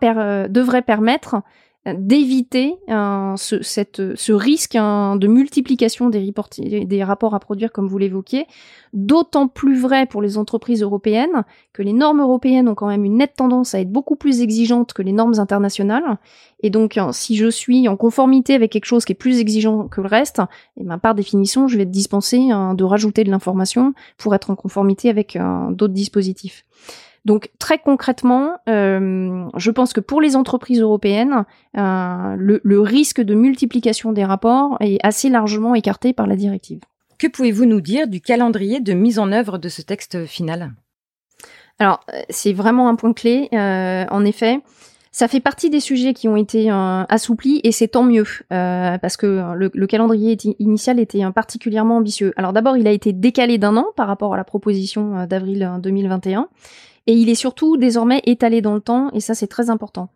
per, 0.00 0.46
devrait 0.48 0.82
permettre 0.82 1.36
d'éviter 1.86 2.76
ce, 2.88 3.62
cette, 3.62 4.16
ce 4.16 4.32
risque 4.32 4.74
hein, 4.74 5.16
de 5.16 5.26
multiplication 5.26 6.08
des, 6.08 6.32
des 6.86 7.04
rapports 7.04 7.34
à 7.34 7.40
produire, 7.40 7.72
comme 7.72 7.88
vous 7.88 7.98
l'évoquiez, 7.98 8.46
d'autant 8.94 9.48
plus 9.48 9.78
vrai 9.78 10.06
pour 10.06 10.22
les 10.22 10.38
entreprises 10.38 10.82
européennes 10.82 11.44
que 11.72 11.82
les 11.82 11.92
normes 11.92 12.20
européennes 12.20 12.68
ont 12.68 12.74
quand 12.74 12.86
même 12.86 13.04
une 13.04 13.18
nette 13.18 13.34
tendance 13.36 13.74
à 13.74 13.80
être 13.80 13.90
beaucoup 13.90 14.16
plus 14.16 14.40
exigeantes 14.40 14.92
que 14.92 15.02
les 15.02 15.12
normes 15.12 15.38
internationales. 15.38 16.18
Et 16.60 16.70
donc, 16.70 16.96
hein, 16.96 17.12
si 17.12 17.36
je 17.36 17.50
suis 17.50 17.86
en 17.88 17.96
conformité 17.96 18.54
avec 18.54 18.72
quelque 18.72 18.86
chose 18.86 19.04
qui 19.04 19.12
est 19.12 19.16
plus 19.16 19.38
exigeant 19.38 19.88
que 19.88 20.00
le 20.00 20.08
reste, 20.08 20.40
eh 20.78 20.84
ben, 20.84 20.98
par 20.98 21.14
définition, 21.14 21.68
je 21.68 21.76
vais 21.76 21.82
être 21.82 21.90
dispensé 21.90 22.50
hein, 22.50 22.74
de 22.74 22.84
rajouter 22.84 23.24
de 23.24 23.30
l'information 23.30 23.92
pour 24.16 24.34
être 24.34 24.50
en 24.50 24.56
conformité 24.56 25.10
avec 25.10 25.36
d'autres 25.70 25.92
dispositifs. 25.92 26.64
Donc 27.24 27.50
très 27.58 27.78
concrètement, 27.78 28.58
euh, 28.68 29.46
je 29.56 29.70
pense 29.70 29.92
que 29.92 30.00
pour 30.00 30.20
les 30.20 30.36
entreprises 30.36 30.80
européennes, 30.80 31.44
euh, 31.76 32.36
le, 32.36 32.80
risque 32.80 33.22
de 33.22 33.34
multiplication 33.34 34.12
des 34.12 34.24
rapports 34.24 34.76
est 34.80 34.98
assez 35.02 35.30
largement 35.30 35.74
écarté 35.74 36.12
par 36.12 36.26
la 36.26 36.36
directive. 36.36 36.80
Que 37.18 37.26
pouvez-vous 37.26 37.64
nous 37.64 37.80
dire 37.80 38.08
du 38.08 38.20
calendrier 38.20 38.80
de 38.80 38.92
mise 38.92 39.18
en 39.18 39.32
œuvre 39.32 39.56
de 39.56 39.70
ce 39.70 39.80
texte 39.80 40.26
final? 40.26 40.72
Alors 41.78 42.00
euh, 42.12 42.20
c'est 42.28 42.52
vraiment 42.52 42.88
un 42.88 42.94
point 42.94 43.14
clé. 43.14 43.48
en 43.52 44.24
effet, 44.26 44.60
ça 45.10 45.26
fait 45.26 45.40
partie 45.40 45.70
des 45.70 45.80
sujets 45.80 46.12
qui 46.12 46.28
ont 46.28 46.36
été 46.36 46.68
assouplis 46.70 47.60
et 47.64 47.72
c'est 47.72 47.88
tant 47.88 48.02
mieux 48.02 48.26
parce 48.50 49.16
que 49.16 49.54
le, 49.54 49.86
calendrier 49.86 50.36
initial 50.58 51.00
était 51.00 51.22
particulièrement 51.32 51.98
ambitieux. 51.98 52.34
Alors 52.36 52.52
d'abord, 52.52 52.76
il 52.76 52.86
a 52.86 52.90
été 52.90 53.12
décalé 53.12 53.56
d'un 53.56 53.76
an 53.76 53.86
par 53.96 54.08
rapport 54.08 54.34
à 54.34 54.36
la 54.36 54.44
proposition 54.44 55.24
d'avril 55.26 55.70
2021 55.80 56.48
et 57.06 57.12
il 57.12 57.28
est 57.28 57.34
surtout 57.34 57.76
désormais 57.76 58.22
étalé 58.24 58.60
dans 58.60 58.74
le 58.74 58.80
temps, 58.80 59.10
et 59.12 59.20
ça 59.20 59.34
c'est 59.34 59.46
très 59.46 59.70
important. 59.70 60.08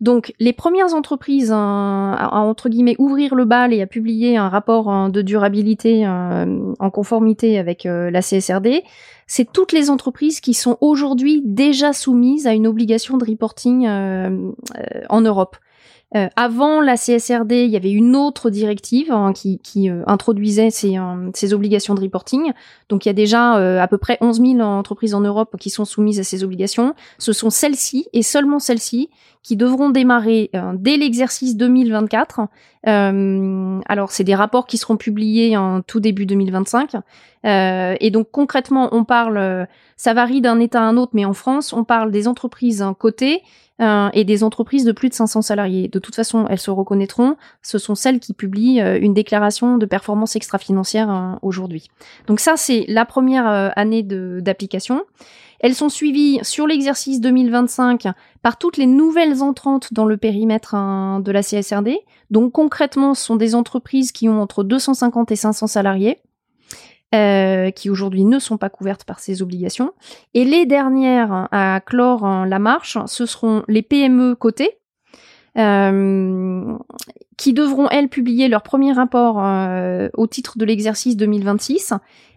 Donc 0.00 0.32
les 0.38 0.52
premières 0.52 0.94
entreprises 0.94 1.50
à, 1.52 2.28
entre 2.32 2.68
guillemets 2.68 2.94
ouvrir 2.98 3.34
le 3.34 3.44
bal 3.44 3.72
et 3.74 3.82
à 3.82 3.86
publier 3.86 4.36
un 4.36 4.48
rapport 4.48 4.88
hein, 4.88 5.08
de 5.08 5.22
durabilité 5.22 6.06
euh, 6.06 6.72
en 6.78 6.90
conformité 6.90 7.58
avec 7.58 7.84
euh, 7.84 8.08
la 8.10 8.22
CSRD, 8.22 8.84
c'est 9.26 9.50
toutes 9.52 9.72
les 9.72 9.90
entreprises 9.90 10.40
qui 10.40 10.54
sont 10.54 10.78
aujourd'hui 10.80 11.42
déjà 11.44 11.92
soumises 11.92 12.46
à 12.46 12.52
une 12.52 12.68
obligation 12.68 13.16
de 13.16 13.28
reporting 13.28 13.86
euh, 13.86 14.52
en 15.08 15.20
Europe. 15.20 15.56
Euh, 16.16 16.28
avant 16.36 16.80
la 16.80 16.96
CSRD, 16.96 17.64
il 17.64 17.70
y 17.70 17.76
avait 17.76 17.92
une 17.92 18.16
autre 18.16 18.48
directive 18.48 19.12
hein, 19.12 19.34
qui, 19.34 19.58
qui 19.58 19.90
euh, 19.90 20.02
introduisait 20.06 20.70
ces, 20.70 20.96
euh, 20.96 21.30
ces, 21.34 21.52
obligations 21.52 21.94
de 21.94 22.00
reporting. 22.00 22.52
Donc 22.88 23.04
il 23.04 23.10
y 23.10 23.10
a 23.10 23.14
déjà 23.14 23.52
à 23.82 23.86
peu 23.88 23.98
près 23.98 24.16
11 24.22 24.40
000 24.40 24.60
entreprises 24.60 25.14
en 25.14 25.20
Europe 25.20 25.56
qui 25.60 25.68
sont 25.68 25.84
soumises 25.84 26.18
à 26.18 26.24
ces 26.24 26.44
obligations. 26.44 26.94
Ce 27.18 27.34
sont 27.34 27.50
celles-ci 27.50 28.08
et 28.14 28.22
seulement 28.22 28.58
celles-ci 28.58 29.10
qui 29.42 29.56
devront 29.56 29.90
démarrer 29.90 30.50
dès 30.74 30.96
l'exercice 30.96 31.56
2024. 31.56 32.40
alors 32.84 34.10
c'est 34.10 34.24
des 34.24 34.34
rapports 34.34 34.66
qui 34.66 34.78
seront 34.78 34.96
publiés 34.96 35.56
en 35.56 35.82
tout 35.82 36.00
début 36.00 36.26
2025. 36.26 36.96
et 37.44 38.10
donc 38.10 38.30
concrètement, 38.30 38.88
on 38.92 39.04
parle, 39.04 39.66
ça 39.96 40.14
varie 40.14 40.40
d'un 40.40 40.58
État 40.60 40.80
à 40.80 40.84
un 40.84 40.96
autre, 40.96 41.12
mais 41.14 41.24
en 41.24 41.34
France, 41.34 41.72
on 41.72 41.84
parle 41.84 42.10
des 42.10 42.28
entreprises 42.28 42.84
cotées 42.98 43.42
euh, 43.80 44.08
et 44.12 44.24
des 44.24 44.42
entreprises 44.42 44.84
de 44.84 44.90
plus 44.90 45.08
de 45.08 45.14
500 45.14 45.42
salariés. 45.42 45.86
De 45.86 46.00
toute 46.00 46.16
façon, 46.16 46.46
elles 46.48 46.58
se 46.58 46.70
reconnaîtront. 46.70 47.36
Ce 47.62 47.78
sont 47.78 47.94
celles 47.94 48.18
qui 48.18 48.34
publient 48.34 48.80
euh, 48.80 48.98
une 49.00 49.14
déclaration 49.14 49.78
de 49.78 49.86
performance 49.86 50.34
extra-financière 50.34 51.08
euh, 51.10 51.36
aujourd'hui. 51.42 51.88
Donc 52.26 52.40
ça, 52.40 52.56
c'est 52.56 52.84
la 52.88 53.04
première 53.04 53.46
année 53.76 54.02
d'application. 54.02 55.04
Elles 55.60 55.74
sont 55.74 55.88
suivies 55.88 56.40
sur 56.42 56.66
l'exercice 56.66 57.20
2025 57.20 58.08
par 58.42 58.58
toutes 58.58 58.76
les 58.76 58.86
nouvelles 58.86 59.42
entrantes 59.42 59.92
dans 59.92 60.06
le 60.06 60.16
périmètre 60.16 60.74
de 61.20 61.32
la 61.32 61.42
CSRD. 61.42 61.98
Donc 62.30 62.52
concrètement, 62.52 63.14
ce 63.14 63.24
sont 63.24 63.36
des 63.36 63.54
entreprises 63.54 64.12
qui 64.12 64.28
ont 64.28 64.40
entre 64.40 64.64
250 64.64 65.30
et 65.32 65.36
500 65.36 65.66
salariés. 65.68 66.18
Euh, 67.14 67.70
qui 67.70 67.88
aujourd'hui 67.88 68.26
ne 68.26 68.38
sont 68.38 68.58
pas 68.58 68.68
couvertes 68.68 69.04
par 69.04 69.18
ces 69.18 69.40
obligations. 69.40 69.92
Et 70.34 70.44
les 70.44 70.66
dernières 70.66 71.48
à 71.52 71.80
clore 71.80 72.44
la 72.44 72.58
marche, 72.58 72.98
ce 73.06 73.24
seront 73.24 73.62
les 73.66 73.80
PME 73.80 74.34
cotées, 74.34 74.76
euh, 75.56 76.76
qui 77.38 77.54
devront, 77.54 77.88
elles, 77.88 78.10
publier 78.10 78.48
leur 78.48 78.62
premier 78.62 78.92
rapport 78.92 79.42
euh, 79.42 80.10
au 80.18 80.26
titre 80.26 80.58
de 80.58 80.66
l'exercice 80.66 81.16
2026, 81.16 81.94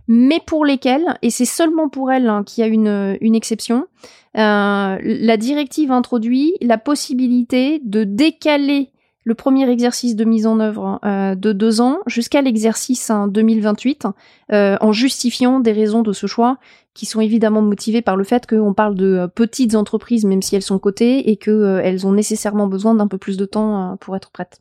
mais 0.07 0.39
pour 0.47 0.63
lesquelles, 0.63 1.17
et 1.21 1.31
c'est 1.31 1.43
seulement 1.43 1.89
pour 1.89 2.09
elles 2.09 2.29
hein, 2.29 2.45
qu'il 2.45 2.63
y 2.63 2.63
a 2.65 2.69
une, 2.69 3.17
une 3.19 3.35
exception, 3.35 3.87
la 4.35 5.37
directive 5.37 5.91
introduit 5.91 6.53
la 6.61 6.77
possibilité 6.77 7.81
de 7.83 8.05
décaler 8.05 8.93
le 9.23 9.35
premier 9.35 9.69
exercice 9.69 10.15
de 10.15 10.25
mise 10.25 10.47
en 10.47 10.59
œuvre 10.59 10.99
euh, 11.05 11.35
de 11.35 11.53
deux 11.53 11.79
ans 11.79 11.99
jusqu'à 12.07 12.41
l'exercice 12.41 13.11
2028, 13.11 14.07
euh, 14.51 14.77
en 14.81 14.91
justifiant 14.91 15.59
des 15.59 15.71
raisons 15.71 16.01
de 16.01 16.11
ce 16.11 16.25
choix 16.27 16.57
qui 16.93 17.05
sont 17.05 17.21
évidemment 17.21 17.61
motivées 17.61 18.01
par 18.01 18.17
le 18.17 18.23
fait 18.23 18.47
qu'on 18.47 18.73
parle 18.73 18.95
de 18.95 19.05
euh, 19.05 19.27
petites 19.27 19.75
entreprises, 19.75 20.25
même 20.25 20.41
si 20.41 20.55
elles 20.55 20.63
sont 20.63 20.79
cotées, 20.79 21.29
et 21.29 21.37
qu'elles 21.37 22.07
ont 22.07 22.11
nécessairement 22.11 22.67
besoin 22.67 22.95
d'un 22.95 23.07
peu 23.07 23.17
plus 23.17 23.37
de 23.37 23.45
temps 23.45 23.95
pour 24.01 24.15
être 24.15 24.31
prêtes. 24.31 24.59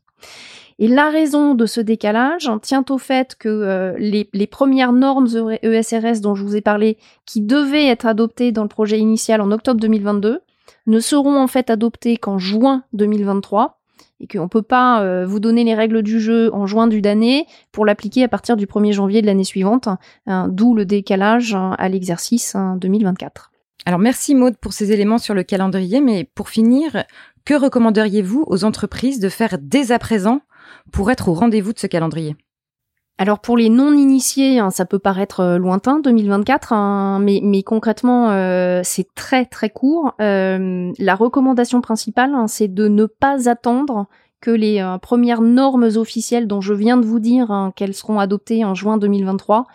Et 0.78 0.88
la 0.88 1.10
raison 1.10 1.54
de 1.54 1.66
ce 1.66 1.80
décalage 1.80 2.50
tient 2.62 2.84
au 2.88 2.98
fait 2.98 3.34
que 3.34 3.94
les, 3.98 4.30
les, 4.32 4.46
premières 4.46 4.92
normes 4.92 5.26
ESRS 5.62 6.18
e 6.18 6.20
dont 6.22 6.34
je 6.34 6.42
vous 6.42 6.56
ai 6.56 6.62
parlé, 6.62 6.96
qui 7.26 7.42
devaient 7.42 7.86
être 7.86 8.06
adoptées 8.06 8.50
dans 8.50 8.62
le 8.62 8.68
projet 8.68 8.98
initial 8.98 9.42
en 9.42 9.50
octobre 9.50 9.78
2022, 9.78 10.40
ne 10.86 11.00
seront 11.00 11.36
en 11.36 11.48
fait 11.48 11.68
adoptées 11.68 12.16
qu'en 12.16 12.38
juin 12.38 12.84
2023 12.94 13.79
et 14.20 14.26
qu'on 14.26 14.44
ne 14.44 14.48
peut 14.48 14.62
pas 14.62 15.02
euh, 15.02 15.26
vous 15.26 15.40
donner 15.40 15.64
les 15.64 15.74
règles 15.74 16.02
du 16.02 16.20
jeu 16.20 16.54
en 16.54 16.66
juin 16.66 16.86
d'une 16.86 17.06
année 17.06 17.46
pour 17.72 17.84
l'appliquer 17.84 18.22
à 18.24 18.28
partir 18.28 18.56
du 18.56 18.66
1er 18.66 18.92
janvier 18.92 19.22
de 19.22 19.26
l'année 19.26 19.44
suivante, 19.44 19.88
hein, 20.26 20.48
d'où 20.48 20.74
le 20.74 20.84
décalage 20.84 21.54
hein, 21.54 21.74
à 21.78 21.88
l'exercice 21.88 22.56
2024. 22.80 23.50
Hein, 23.52 23.58
Alors 23.86 23.98
merci 23.98 24.34
Maude 24.34 24.56
pour 24.58 24.72
ces 24.72 24.92
éléments 24.92 25.18
sur 25.18 25.34
le 25.34 25.42
calendrier, 25.42 26.00
mais 26.00 26.24
pour 26.24 26.48
finir, 26.48 27.04
que 27.44 27.54
recommanderiez-vous 27.54 28.44
aux 28.46 28.64
entreprises 28.64 29.20
de 29.20 29.28
faire 29.28 29.56
dès 29.60 29.92
à 29.92 29.98
présent 29.98 30.42
pour 30.92 31.10
être 31.10 31.28
au 31.28 31.34
rendez-vous 31.34 31.72
de 31.72 31.78
ce 31.78 31.86
calendrier? 31.86 32.36
Alors 33.20 33.38
pour 33.38 33.58
les 33.58 33.68
non-initiés, 33.68 34.62
ça 34.70 34.86
peut 34.86 34.98
paraître 34.98 35.40
euh, 35.40 35.58
lointain, 35.58 36.00
2024, 36.00 37.18
mais, 37.20 37.40
mais 37.42 37.62
concrètement, 37.62 38.30
euh, 38.30 38.80
c'est 38.82 39.14
très 39.14 39.44
très 39.44 39.68
court. 39.68 40.14
Euh, 40.22 40.90
la 40.98 41.14
recommandation 41.16 41.82
principale, 41.82 42.32
c'est 42.46 42.72
de 42.72 42.88
ne 42.88 43.04
pas 43.04 43.50
attendre 43.50 44.06
que 44.40 44.50
les 44.50 44.82
premières 45.02 45.42
normes 45.42 45.90
officielles 45.96 46.46
dont 46.46 46.62
je 46.62 46.72
viens 46.72 46.96
de 46.96 47.04
vous 47.04 47.20
dire 47.20 47.72
qu'elles 47.76 47.92
seront 47.92 48.18
adoptées 48.18 48.64
en 48.64 48.74
juin 48.74 48.96
2023 48.96 49.66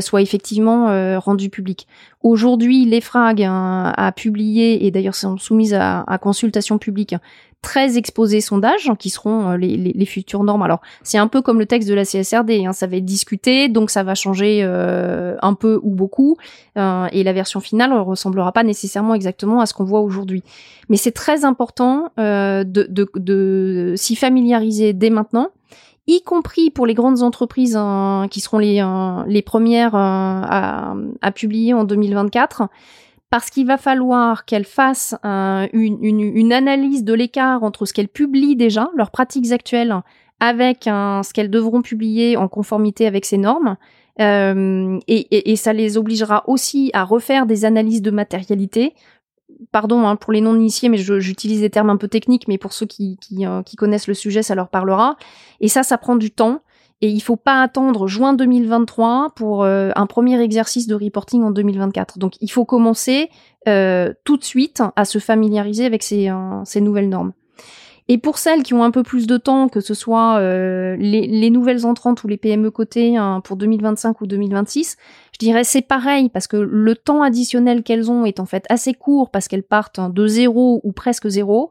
soient 0.00 0.22
effectivement 0.22 1.18
rendues 1.20 1.50
publiques. 1.50 1.86
Aujourd'hui, 2.22 2.86
l'EFRAG 2.86 3.42
a 3.44 4.12
publié, 4.16 4.86
et 4.86 4.90
d'ailleurs 4.90 5.14
sont 5.14 5.36
soumises 5.36 5.74
à 5.74 6.18
consultation 6.22 6.78
publique, 6.78 7.16
très 7.62 7.98
exposés 7.98 8.40
sondages 8.40 8.90
qui 8.98 9.10
seront 9.10 9.50
euh, 9.50 9.56
les, 9.56 10.06
futures 10.06 10.44
normes. 10.44 10.62
Alors 10.62 10.80
c'est 11.02 11.18
un 11.18 11.26
peu 11.26 11.42
comme 11.42 11.58
le 11.58 11.66
texte 11.66 11.88
de 11.88 11.94
la 11.94 12.04
CSRD, 12.04 12.64
hein, 12.64 12.72
ça 12.72 12.86
va 12.86 12.96
être 12.96 13.04
discuté, 13.04 13.68
donc 13.68 13.90
ça 13.90 14.02
va 14.02 14.14
changer 14.14 14.60
euh, 14.62 15.36
un 15.42 15.54
peu 15.54 15.80
ou 15.82 15.90
beaucoup, 15.90 16.36
euh, 16.76 17.06
et 17.12 17.24
la 17.24 17.32
version 17.32 17.60
finale 17.60 17.90
ne 17.90 17.98
ressemblera 17.98 18.52
pas 18.52 18.62
nécessairement 18.62 19.14
exactement 19.14 19.60
à 19.60 19.66
ce 19.66 19.74
qu'on 19.74 19.84
voit 19.84 20.00
aujourd'hui. 20.00 20.42
Mais 20.88 20.96
c'est 20.96 21.12
très 21.12 21.44
important 21.44 22.10
de, 22.16 23.94
s'y 23.96 24.16
familiariser 24.16 24.92
dès 24.92 25.10
maintenant 25.10 25.50
y 26.06 26.22
compris 26.22 26.70
pour 26.70 26.86
les 26.86 26.94
grandes 26.94 27.22
entreprises 27.22 27.76
hein, 27.76 28.28
qui 28.30 28.40
seront 28.40 28.58
les, 28.58 29.42
premières 29.42 29.94
à, 29.94 30.94
publier 31.34 31.74
en 31.74 31.84
2024 31.84 32.62
parce 33.30 33.50
qu'il 33.50 33.66
va 33.66 33.76
falloir 33.76 34.44
qu'elles 34.44 34.64
fassent 34.64 35.14
une, 35.22 36.52
analyse 36.52 37.04
de 37.04 37.14
l'écart 37.14 37.62
entre 37.62 37.84
ce 37.84 37.92
qu'elles 37.92 38.08
publient 38.08 38.56
déjà, 38.56 38.90
leurs 38.96 39.10
pratiques 39.10 39.52
actuelles, 39.52 39.94
avec 40.40 40.84
ce 40.84 41.32
qu'elles 41.32 41.50
devront 41.50 41.82
publier 41.82 42.36
en 42.36 42.48
conformité 42.48 43.06
avec 43.06 43.24
ces 43.24 43.38
normes. 43.38 43.76
Euh, 44.20 44.98
et, 45.06 45.56
ça 45.56 45.72
les 45.72 45.96
obligera 45.96 46.42
aussi 46.48 46.90
à 46.92 47.04
refaire 47.04 47.46
des 47.46 47.64
analyses 47.64 48.02
de 48.02 48.10
matérialité. 48.10 48.94
Pardon 49.72 50.06
hein, 50.06 50.16
pour 50.16 50.32
les 50.32 50.40
non-initiés, 50.40 50.88
mais 50.88 50.98
j'utilise 50.98 51.60
des 51.60 51.70
termes 51.70 51.90
un 51.90 51.96
peu 51.96 52.08
techniques, 52.08 52.48
mais 52.48 52.58
pour 52.58 52.72
ceux 52.72 52.86
qui, 52.86 53.18
euh, 53.40 53.62
qui 53.62 53.76
connaissent 53.76 54.08
le 54.08 54.14
sujet, 54.14 54.42
ça 54.42 54.54
leur 54.54 54.68
parlera. 54.68 55.16
Et 55.60 55.68
ça, 55.68 55.82
ça 55.82 55.98
prend 55.98 56.16
du 56.16 56.30
temps. 56.30 56.62
Et 57.00 57.10
il 57.10 57.20
faut 57.20 57.36
pas 57.36 57.62
attendre 57.62 58.08
juin 58.08 58.34
2023 58.34 59.32
pour 59.36 59.62
euh, 59.62 59.90
un 59.94 60.06
premier 60.06 60.40
exercice 60.40 60.88
de 60.88 60.96
reporting 60.96 61.42
en 61.44 61.52
2024. 61.52 62.18
Donc 62.18 62.34
il 62.40 62.50
faut 62.50 62.64
commencer 62.64 63.30
euh, 63.68 64.12
tout 64.24 64.36
de 64.36 64.42
suite 64.42 64.82
à 64.96 65.04
se 65.04 65.18
familiariser 65.18 65.86
avec 65.86 66.02
ces, 66.02 66.28
euh, 66.28 66.64
ces, 66.64 66.80
nouvelles 66.80 67.08
normes. 67.08 67.32
Et 68.08 68.18
pour 68.18 68.38
celles 68.38 68.62
qui 68.64 68.74
ont 68.74 68.82
un 68.82 68.90
peu 68.90 69.04
plus 69.04 69.26
de 69.26 69.36
temps, 69.36 69.68
que 69.68 69.80
ce 69.80 69.92
soit 69.92 70.40
les, 70.40 71.26
les, 71.26 71.50
nouvelles 71.50 71.84
entrantes 71.84 72.24
ou 72.24 72.26
les 72.26 72.38
PME 72.38 72.70
cotées 72.70 73.18
hein, 73.18 73.42
pour 73.44 73.56
2025 73.58 74.22
ou 74.22 74.26
2026, 74.26 74.96
je 75.32 75.38
dirais 75.38 75.62
c'est 75.62 75.82
pareil 75.82 76.30
parce 76.30 76.46
que 76.46 76.56
le 76.56 76.94
temps 76.96 77.20
additionnel 77.20 77.82
qu'elles 77.82 78.10
ont 78.10 78.24
est 78.24 78.40
en 78.40 78.46
fait 78.46 78.64
assez 78.70 78.94
court 78.94 79.30
parce 79.30 79.46
qu'elles 79.46 79.62
partent 79.62 80.00
de 80.10 80.26
zéro 80.26 80.80
ou 80.84 80.92
presque 80.92 81.28
zéro. 81.28 81.70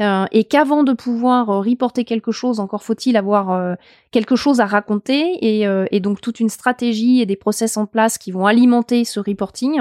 Euh, 0.00 0.26
et 0.30 0.44
qu'avant 0.44 0.84
de 0.84 0.92
pouvoir 0.92 1.50
euh, 1.50 1.60
reporter 1.60 2.04
quelque 2.04 2.30
chose, 2.30 2.60
encore 2.60 2.84
faut-il 2.84 3.16
avoir 3.16 3.50
euh, 3.50 3.74
quelque 4.12 4.36
chose 4.36 4.60
à 4.60 4.66
raconter 4.66 5.38
et, 5.40 6.00
donc 6.00 6.20
toute 6.20 6.40
une 6.40 6.48
stratégie 6.48 7.20
et 7.20 7.26
des 7.26 7.36
process 7.36 7.76
en 7.76 7.86
place 7.86 8.18
qui 8.18 8.30
vont 8.30 8.46
alimenter 8.46 9.04
ce 9.04 9.18
reporting. 9.20 9.80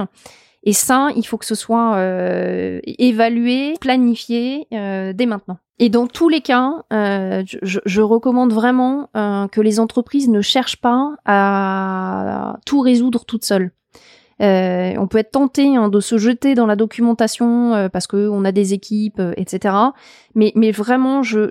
Et 0.64 0.74
ça, 0.74 1.10
il 1.16 1.26
faut 1.26 1.38
que 1.38 1.46
ce 1.46 1.56
soit 1.56 1.98
évalué, 2.84 3.76
planifié 3.80 4.68
dès 4.72 5.26
maintenant. 5.26 5.60
Et 5.80 5.90
dans 5.90 6.08
tous 6.08 6.28
les 6.28 6.42
cas, 6.42 6.84
je, 6.92 8.02
recommande 8.02 8.52
vraiment 8.52 9.10
que 9.14 9.62
les 9.62 9.80
entreprises 9.80 10.28
ne 10.28 10.42
cherchent 10.42 10.82
pas 10.82 11.16
à 11.26 12.58
tout 12.66 12.82
résoudre 12.82 13.24
toutes 13.26 13.46
seules. 13.46 13.72
Euh, 14.42 14.94
on 14.98 15.08
peut 15.08 15.18
être 15.18 15.32
tenté 15.32 15.76
hein, 15.76 15.90
de 15.90 16.00
se 16.00 16.18
jeter 16.18 16.54
dans 16.54 16.68
la 16.68 16.76
documentation 16.76 17.74
euh, 17.74 17.90
parce 17.90 18.08
qu'on 18.08 18.46
a 18.46 18.52
des 18.52 18.74
équipes, 18.74 19.20
euh, 19.20 19.34
etc. 19.36 19.76
Mais, 20.36 20.52
mais 20.56 20.72
vraiment, 20.72 21.24
je, 21.24 21.50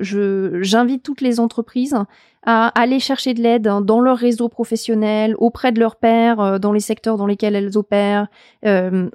j'invite 0.62 1.02
toutes 1.02 1.20
les 1.20 1.40
entreprises 1.40 1.96
à 2.46 2.68
aller 2.68 3.00
chercher 3.00 3.34
de 3.34 3.42
l'aide 3.42 3.66
hein, 3.66 3.80
dans 3.80 4.00
leur 4.00 4.16
réseau 4.16 4.48
professionnel, 4.48 5.34
auprès 5.38 5.72
de 5.72 5.80
leurs 5.80 5.96
pairs, 5.96 6.60
dans 6.60 6.72
les 6.72 6.80
secteurs 6.80 7.16
dans 7.16 7.26
lesquels 7.26 7.54
elles 7.54 7.76
opèrent, 7.76 8.28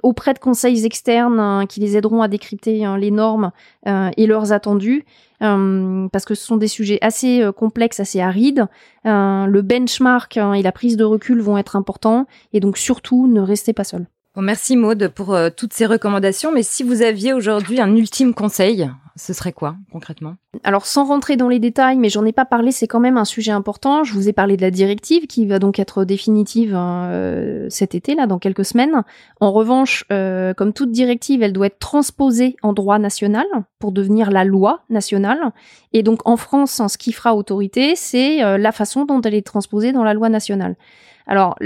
auprès 0.02 0.34
de 0.34 0.38
conseils 0.38 0.84
externes 0.84 1.40
hein, 1.40 1.66
qui 1.66 1.80
les 1.80 1.96
aideront 1.96 2.22
à 2.22 2.28
décrypter 2.28 2.84
les 2.98 3.10
normes 3.10 3.50
et 3.86 4.26
leurs 4.26 4.52
attendus. 4.52 5.04
Euh, 5.42 6.08
parce 6.12 6.24
que 6.24 6.34
ce 6.34 6.44
sont 6.44 6.56
des 6.56 6.68
sujets 6.68 6.98
assez 7.00 7.42
euh, 7.42 7.52
complexes, 7.52 8.00
assez 8.00 8.20
arides. 8.20 8.66
Euh, 9.06 9.46
le 9.46 9.62
benchmark 9.62 10.36
hein, 10.36 10.52
et 10.52 10.62
la 10.62 10.72
prise 10.72 10.96
de 10.96 11.04
recul 11.04 11.40
vont 11.40 11.58
être 11.58 11.74
importants, 11.74 12.26
et 12.52 12.60
donc 12.60 12.78
surtout, 12.78 13.26
ne 13.26 13.40
restez 13.40 13.72
pas 13.72 13.84
seul. 13.84 14.06
merci 14.36 14.76
Maude 14.76 15.08
pour 15.08 15.36
toutes 15.56 15.72
ces 15.72 15.86
recommandations, 15.86 16.52
mais 16.52 16.62
si 16.62 16.82
vous 16.82 17.02
aviez 17.02 17.32
aujourd'hui 17.32 17.80
un 17.80 17.94
ultime 17.96 18.34
conseil 18.34 18.88
ce 19.16 19.32
serait 19.32 19.52
quoi 19.52 19.76
concrètement? 19.90 20.36
Alors 20.64 20.86
sans 20.86 21.04
rentrer 21.04 21.36
dans 21.36 21.48
les 21.48 21.58
détails, 21.58 21.98
mais 21.98 22.08
j'en 22.08 22.24
ai 22.24 22.32
pas 22.32 22.44
parlé, 22.44 22.72
c'est 22.72 22.86
quand 22.86 23.00
même 23.00 23.16
un 23.16 23.24
sujet 23.24 23.52
important. 23.52 24.04
Je 24.04 24.12
vous 24.14 24.28
ai 24.28 24.32
parlé 24.32 24.56
de 24.56 24.62
la 24.62 24.70
directive 24.70 25.26
qui 25.26 25.46
va 25.46 25.58
donc 25.58 25.78
être 25.78 26.04
définitive 26.04 26.74
hein, 26.74 27.08
euh, 27.10 27.66
cet 27.70 27.94
été, 27.94 28.14
là, 28.14 28.26
dans 28.26 28.38
quelques 28.38 28.64
semaines. 28.64 29.02
En 29.40 29.52
revanche, 29.52 30.04
euh, 30.12 30.54
comme 30.54 30.72
toute 30.72 30.90
directive, 30.90 31.42
elle 31.42 31.52
doit 31.52 31.66
être 31.66 31.78
transposée 31.78 32.56
en 32.62 32.72
droit 32.72 32.98
national 32.98 33.46
pour 33.78 33.92
devenir 33.92 34.30
la 34.30 34.44
loi 34.44 34.82
nationale. 34.90 35.52
Et 35.92 36.02
donc 36.02 36.20
en 36.26 36.36
France, 36.36 36.80
ce 36.86 36.98
qui 36.98 37.12
fera 37.12 37.34
autorité, 37.34 37.94
c'est 37.96 38.42
euh, 38.42 38.58
la 38.58 38.72
façon 38.72 39.04
dont 39.04 39.20
elle 39.20 39.34
est 39.34 39.46
transposée 39.46 39.92
dans 39.92 40.04
la 40.04 40.14
loi 40.14 40.28
nationale. 40.28 40.76
Alors, 41.26 41.56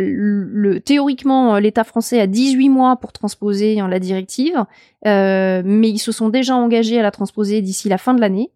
théoriquement, 0.84 1.58
l'État 1.58 1.84
français 1.84 2.20
a 2.20 2.26
18 2.26 2.68
mois 2.68 2.96
pour 2.96 3.12
transposer 3.12 3.80
hein, 3.80 3.88
la 3.88 3.98
directive, 3.98 4.64
euh, 5.06 5.62
mais 5.64 5.88
ils 5.88 5.98
se 5.98 6.12
sont 6.12 6.28
déjà 6.28 6.56
engagés 6.56 6.98
à 6.98 7.02
la 7.02 7.10
transposer 7.10 7.62
d'ici 7.62 7.88
la 7.88 7.98
fin 7.98 8.14
de 8.14 8.20
l'année. 8.20 8.50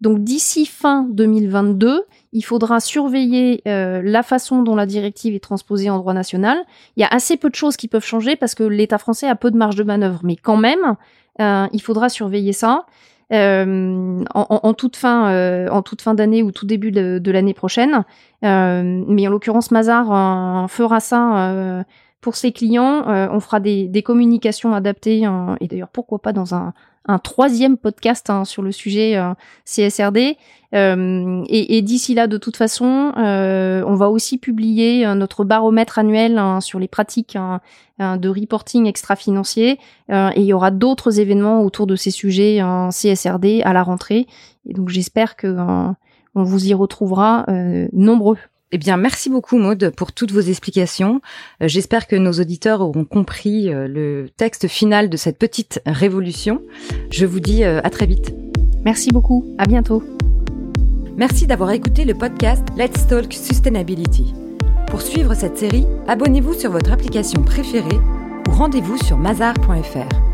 Donc, 0.00 0.24
d'ici 0.24 0.66
fin 0.66 1.06
2022, 1.10 2.04
il 2.32 2.42
faudra 2.42 2.80
surveiller 2.80 3.62
euh, 3.68 4.02
la 4.04 4.24
façon 4.24 4.62
dont 4.62 4.74
la 4.74 4.84
directive 4.84 5.34
est 5.34 5.40
transposée 5.40 5.90
en 5.90 5.98
droit 5.98 6.12
national. 6.12 6.58
Il 6.96 7.00
y 7.00 7.04
a 7.04 7.08
assez 7.08 7.36
peu 7.36 7.48
de 7.48 7.54
choses 7.54 7.76
qui 7.76 7.86
peuvent 7.86 8.04
changer 8.04 8.34
parce 8.34 8.56
que 8.56 8.64
l'État 8.64 8.98
français 8.98 9.28
a 9.28 9.36
peu 9.36 9.50
de 9.52 9.56
marge 9.56 9.76
de 9.76 9.84
manœuvre, 9.84 10.20
mais 10.24 10.34
quand 10.34 10.56
même, 10.56 10.96
euh, 11.40 11.66
il 11.72 11.80
faudra 11.80 12.08
surveiller 12.08 12.52
ça. 12.52 12.84
Euh, 13.32 14.24
en, 14.34 14.74
toute 14.74 14.96
fin, 14.96 15.30
euh, 15.32 15.68
en 15.70 15.80
toute 15.80 16.02
fin 16.02 16.14
d'année 16.14 16.42
ou 16.42 16.52
tout 16.52 16.66
début 16.66 16.92
de, 16.92 17.30
l'année 17.30 17.54
prochaine. 17.54 18.04
Euh, 18.44 19.04
mais 19.06 19.26
en 19.26 19.30
l'occurrence, 19.30 19.70
Mazar 19.70 20.68
fera 20.68 21.00
ça 21.00 21.84
pour 22.22 22.36
ses 22.36 22.52
clients. 22.52 23.04
on 23.06 23.40
fera 23.40 23.60
des, 23.60 23.88
des 23.88 24.02
communications 24.02 24.72
adaptées 24.72 25.28
et 25.60 25.68
d'ailleurs 25.68 25.90
pourquoi 25.90 26.20
pas 26.20 26.32
dans 26.32 26.54
un, 26.54 26.72
un 27.06 27.18
troisième 27.18 27.76
podcast 27.76 28.30
hein, 28.30 28.44
sur 28.44 28.62
le 28.62 28.72
sujet 28.72 29.16
euh, 29.16 29.34
CSRD. 29.64 30.36
Euh, 30.74 31.42
et, 31.48 31.76
et 31.76 31.82
d'ici 31.82 32.14
là, 32.14 32.26
de 32.26 32.38
toute 32.38 32.56
façon, 32.56 33.12
euh, 33.18 33.82
on 33.86 33.94
va 33.94 34.08
aussi 34.08 34.38
publier 34.38 35.04
notre 35.14 35.44
baromètre 35.44 35.98
annuel 35.98 36.38
hein, 36.38 36.60
sur 36.60 36.78
les 36.78 36.88
pratiques 36.88 37.36
hein, 37.36 37.60
de 37.98 38.28
reporting 38.28 38.86
extra-financier. 38.86 39.78
et 40.08 40.32
il 40.36 40.44
y 40.44 40.52
aura 40.52 40.70
d'autres 40.70 41.20
événements 41.20 41.62
autour 41.62 41.86
de 41.86 41.96
ces 41.96 42.10
sujets 42.10 42.60
CSRD 42.90 43.62
à 43.64 43.72
la 43.72 43.82
rentrée. 43.82 44.26
Et 44.66 44.72
donc 44.72 44.88
j'espère 44.88 45.36
que 45.36 45.54
on 46.34 46.42
vous 46.42 46.66
y 46.66 46.74
retrouvera 46.74 47.44
nombreux. 47.92 48.38
Eh 48.74 48.78
bien, 48.78 48.96
merci 48.96 49.28
beaucoup 49.28 49.58
Maude 49.58 49.92
pour 49.94 50.12
toutes 50.12 50.32
vos 50.32 50.40
explications. 50.40 51.20
Euh, 51.62 51.68
j'espère 51.68 52.06
que 52.06 52.16
nos 52.16 52.32
auditeurs 52.32 52.80
auront 52.80 53.04
compris 53.04 53.68
euh, 53.68 53.86
le 53.86 54.30
texte 54.34 54.66
final 54.66 55.10
de 55.10 55.16
cette 55.18 55.38
petite 55.38 55.82
révolution. 55.84 56.62
Je 57.10 57.26
vous 57.26 57.38
dis 57.38 57.64
euh, 57.64 57.82
à 57.84 57.90
très 57.90 58.06
vite. 58.06 58.34
Merci 58.82 59.10
beaucoup. 59.10 59.44
À 59.58 59.66
bientôt. 59.66 60.02
Merci 61.18 61.46
d'avoir 61.46 61.70
écouté 61.72 62.06
le 62.06 62.14
podcast 62.14 62.64
Let's 62.74 63.06
Talk 63.06 63.34
Sustainability. 63.34 64.32
Pour 64.86 65.02
suivre 65.02 65.34
cette 65.34 65.58
série, 65.58 65.86
abonnez-vous 66.08 66.54
sur 66.54 66.70
votre 66.70 66.92
application 66.92 67.42
préférée 67.42 68.00
ou 68.48 68.52
rendez-vous 68.52 68.96
sur 68.96 69.18
mazar.fr. 69.18 70.31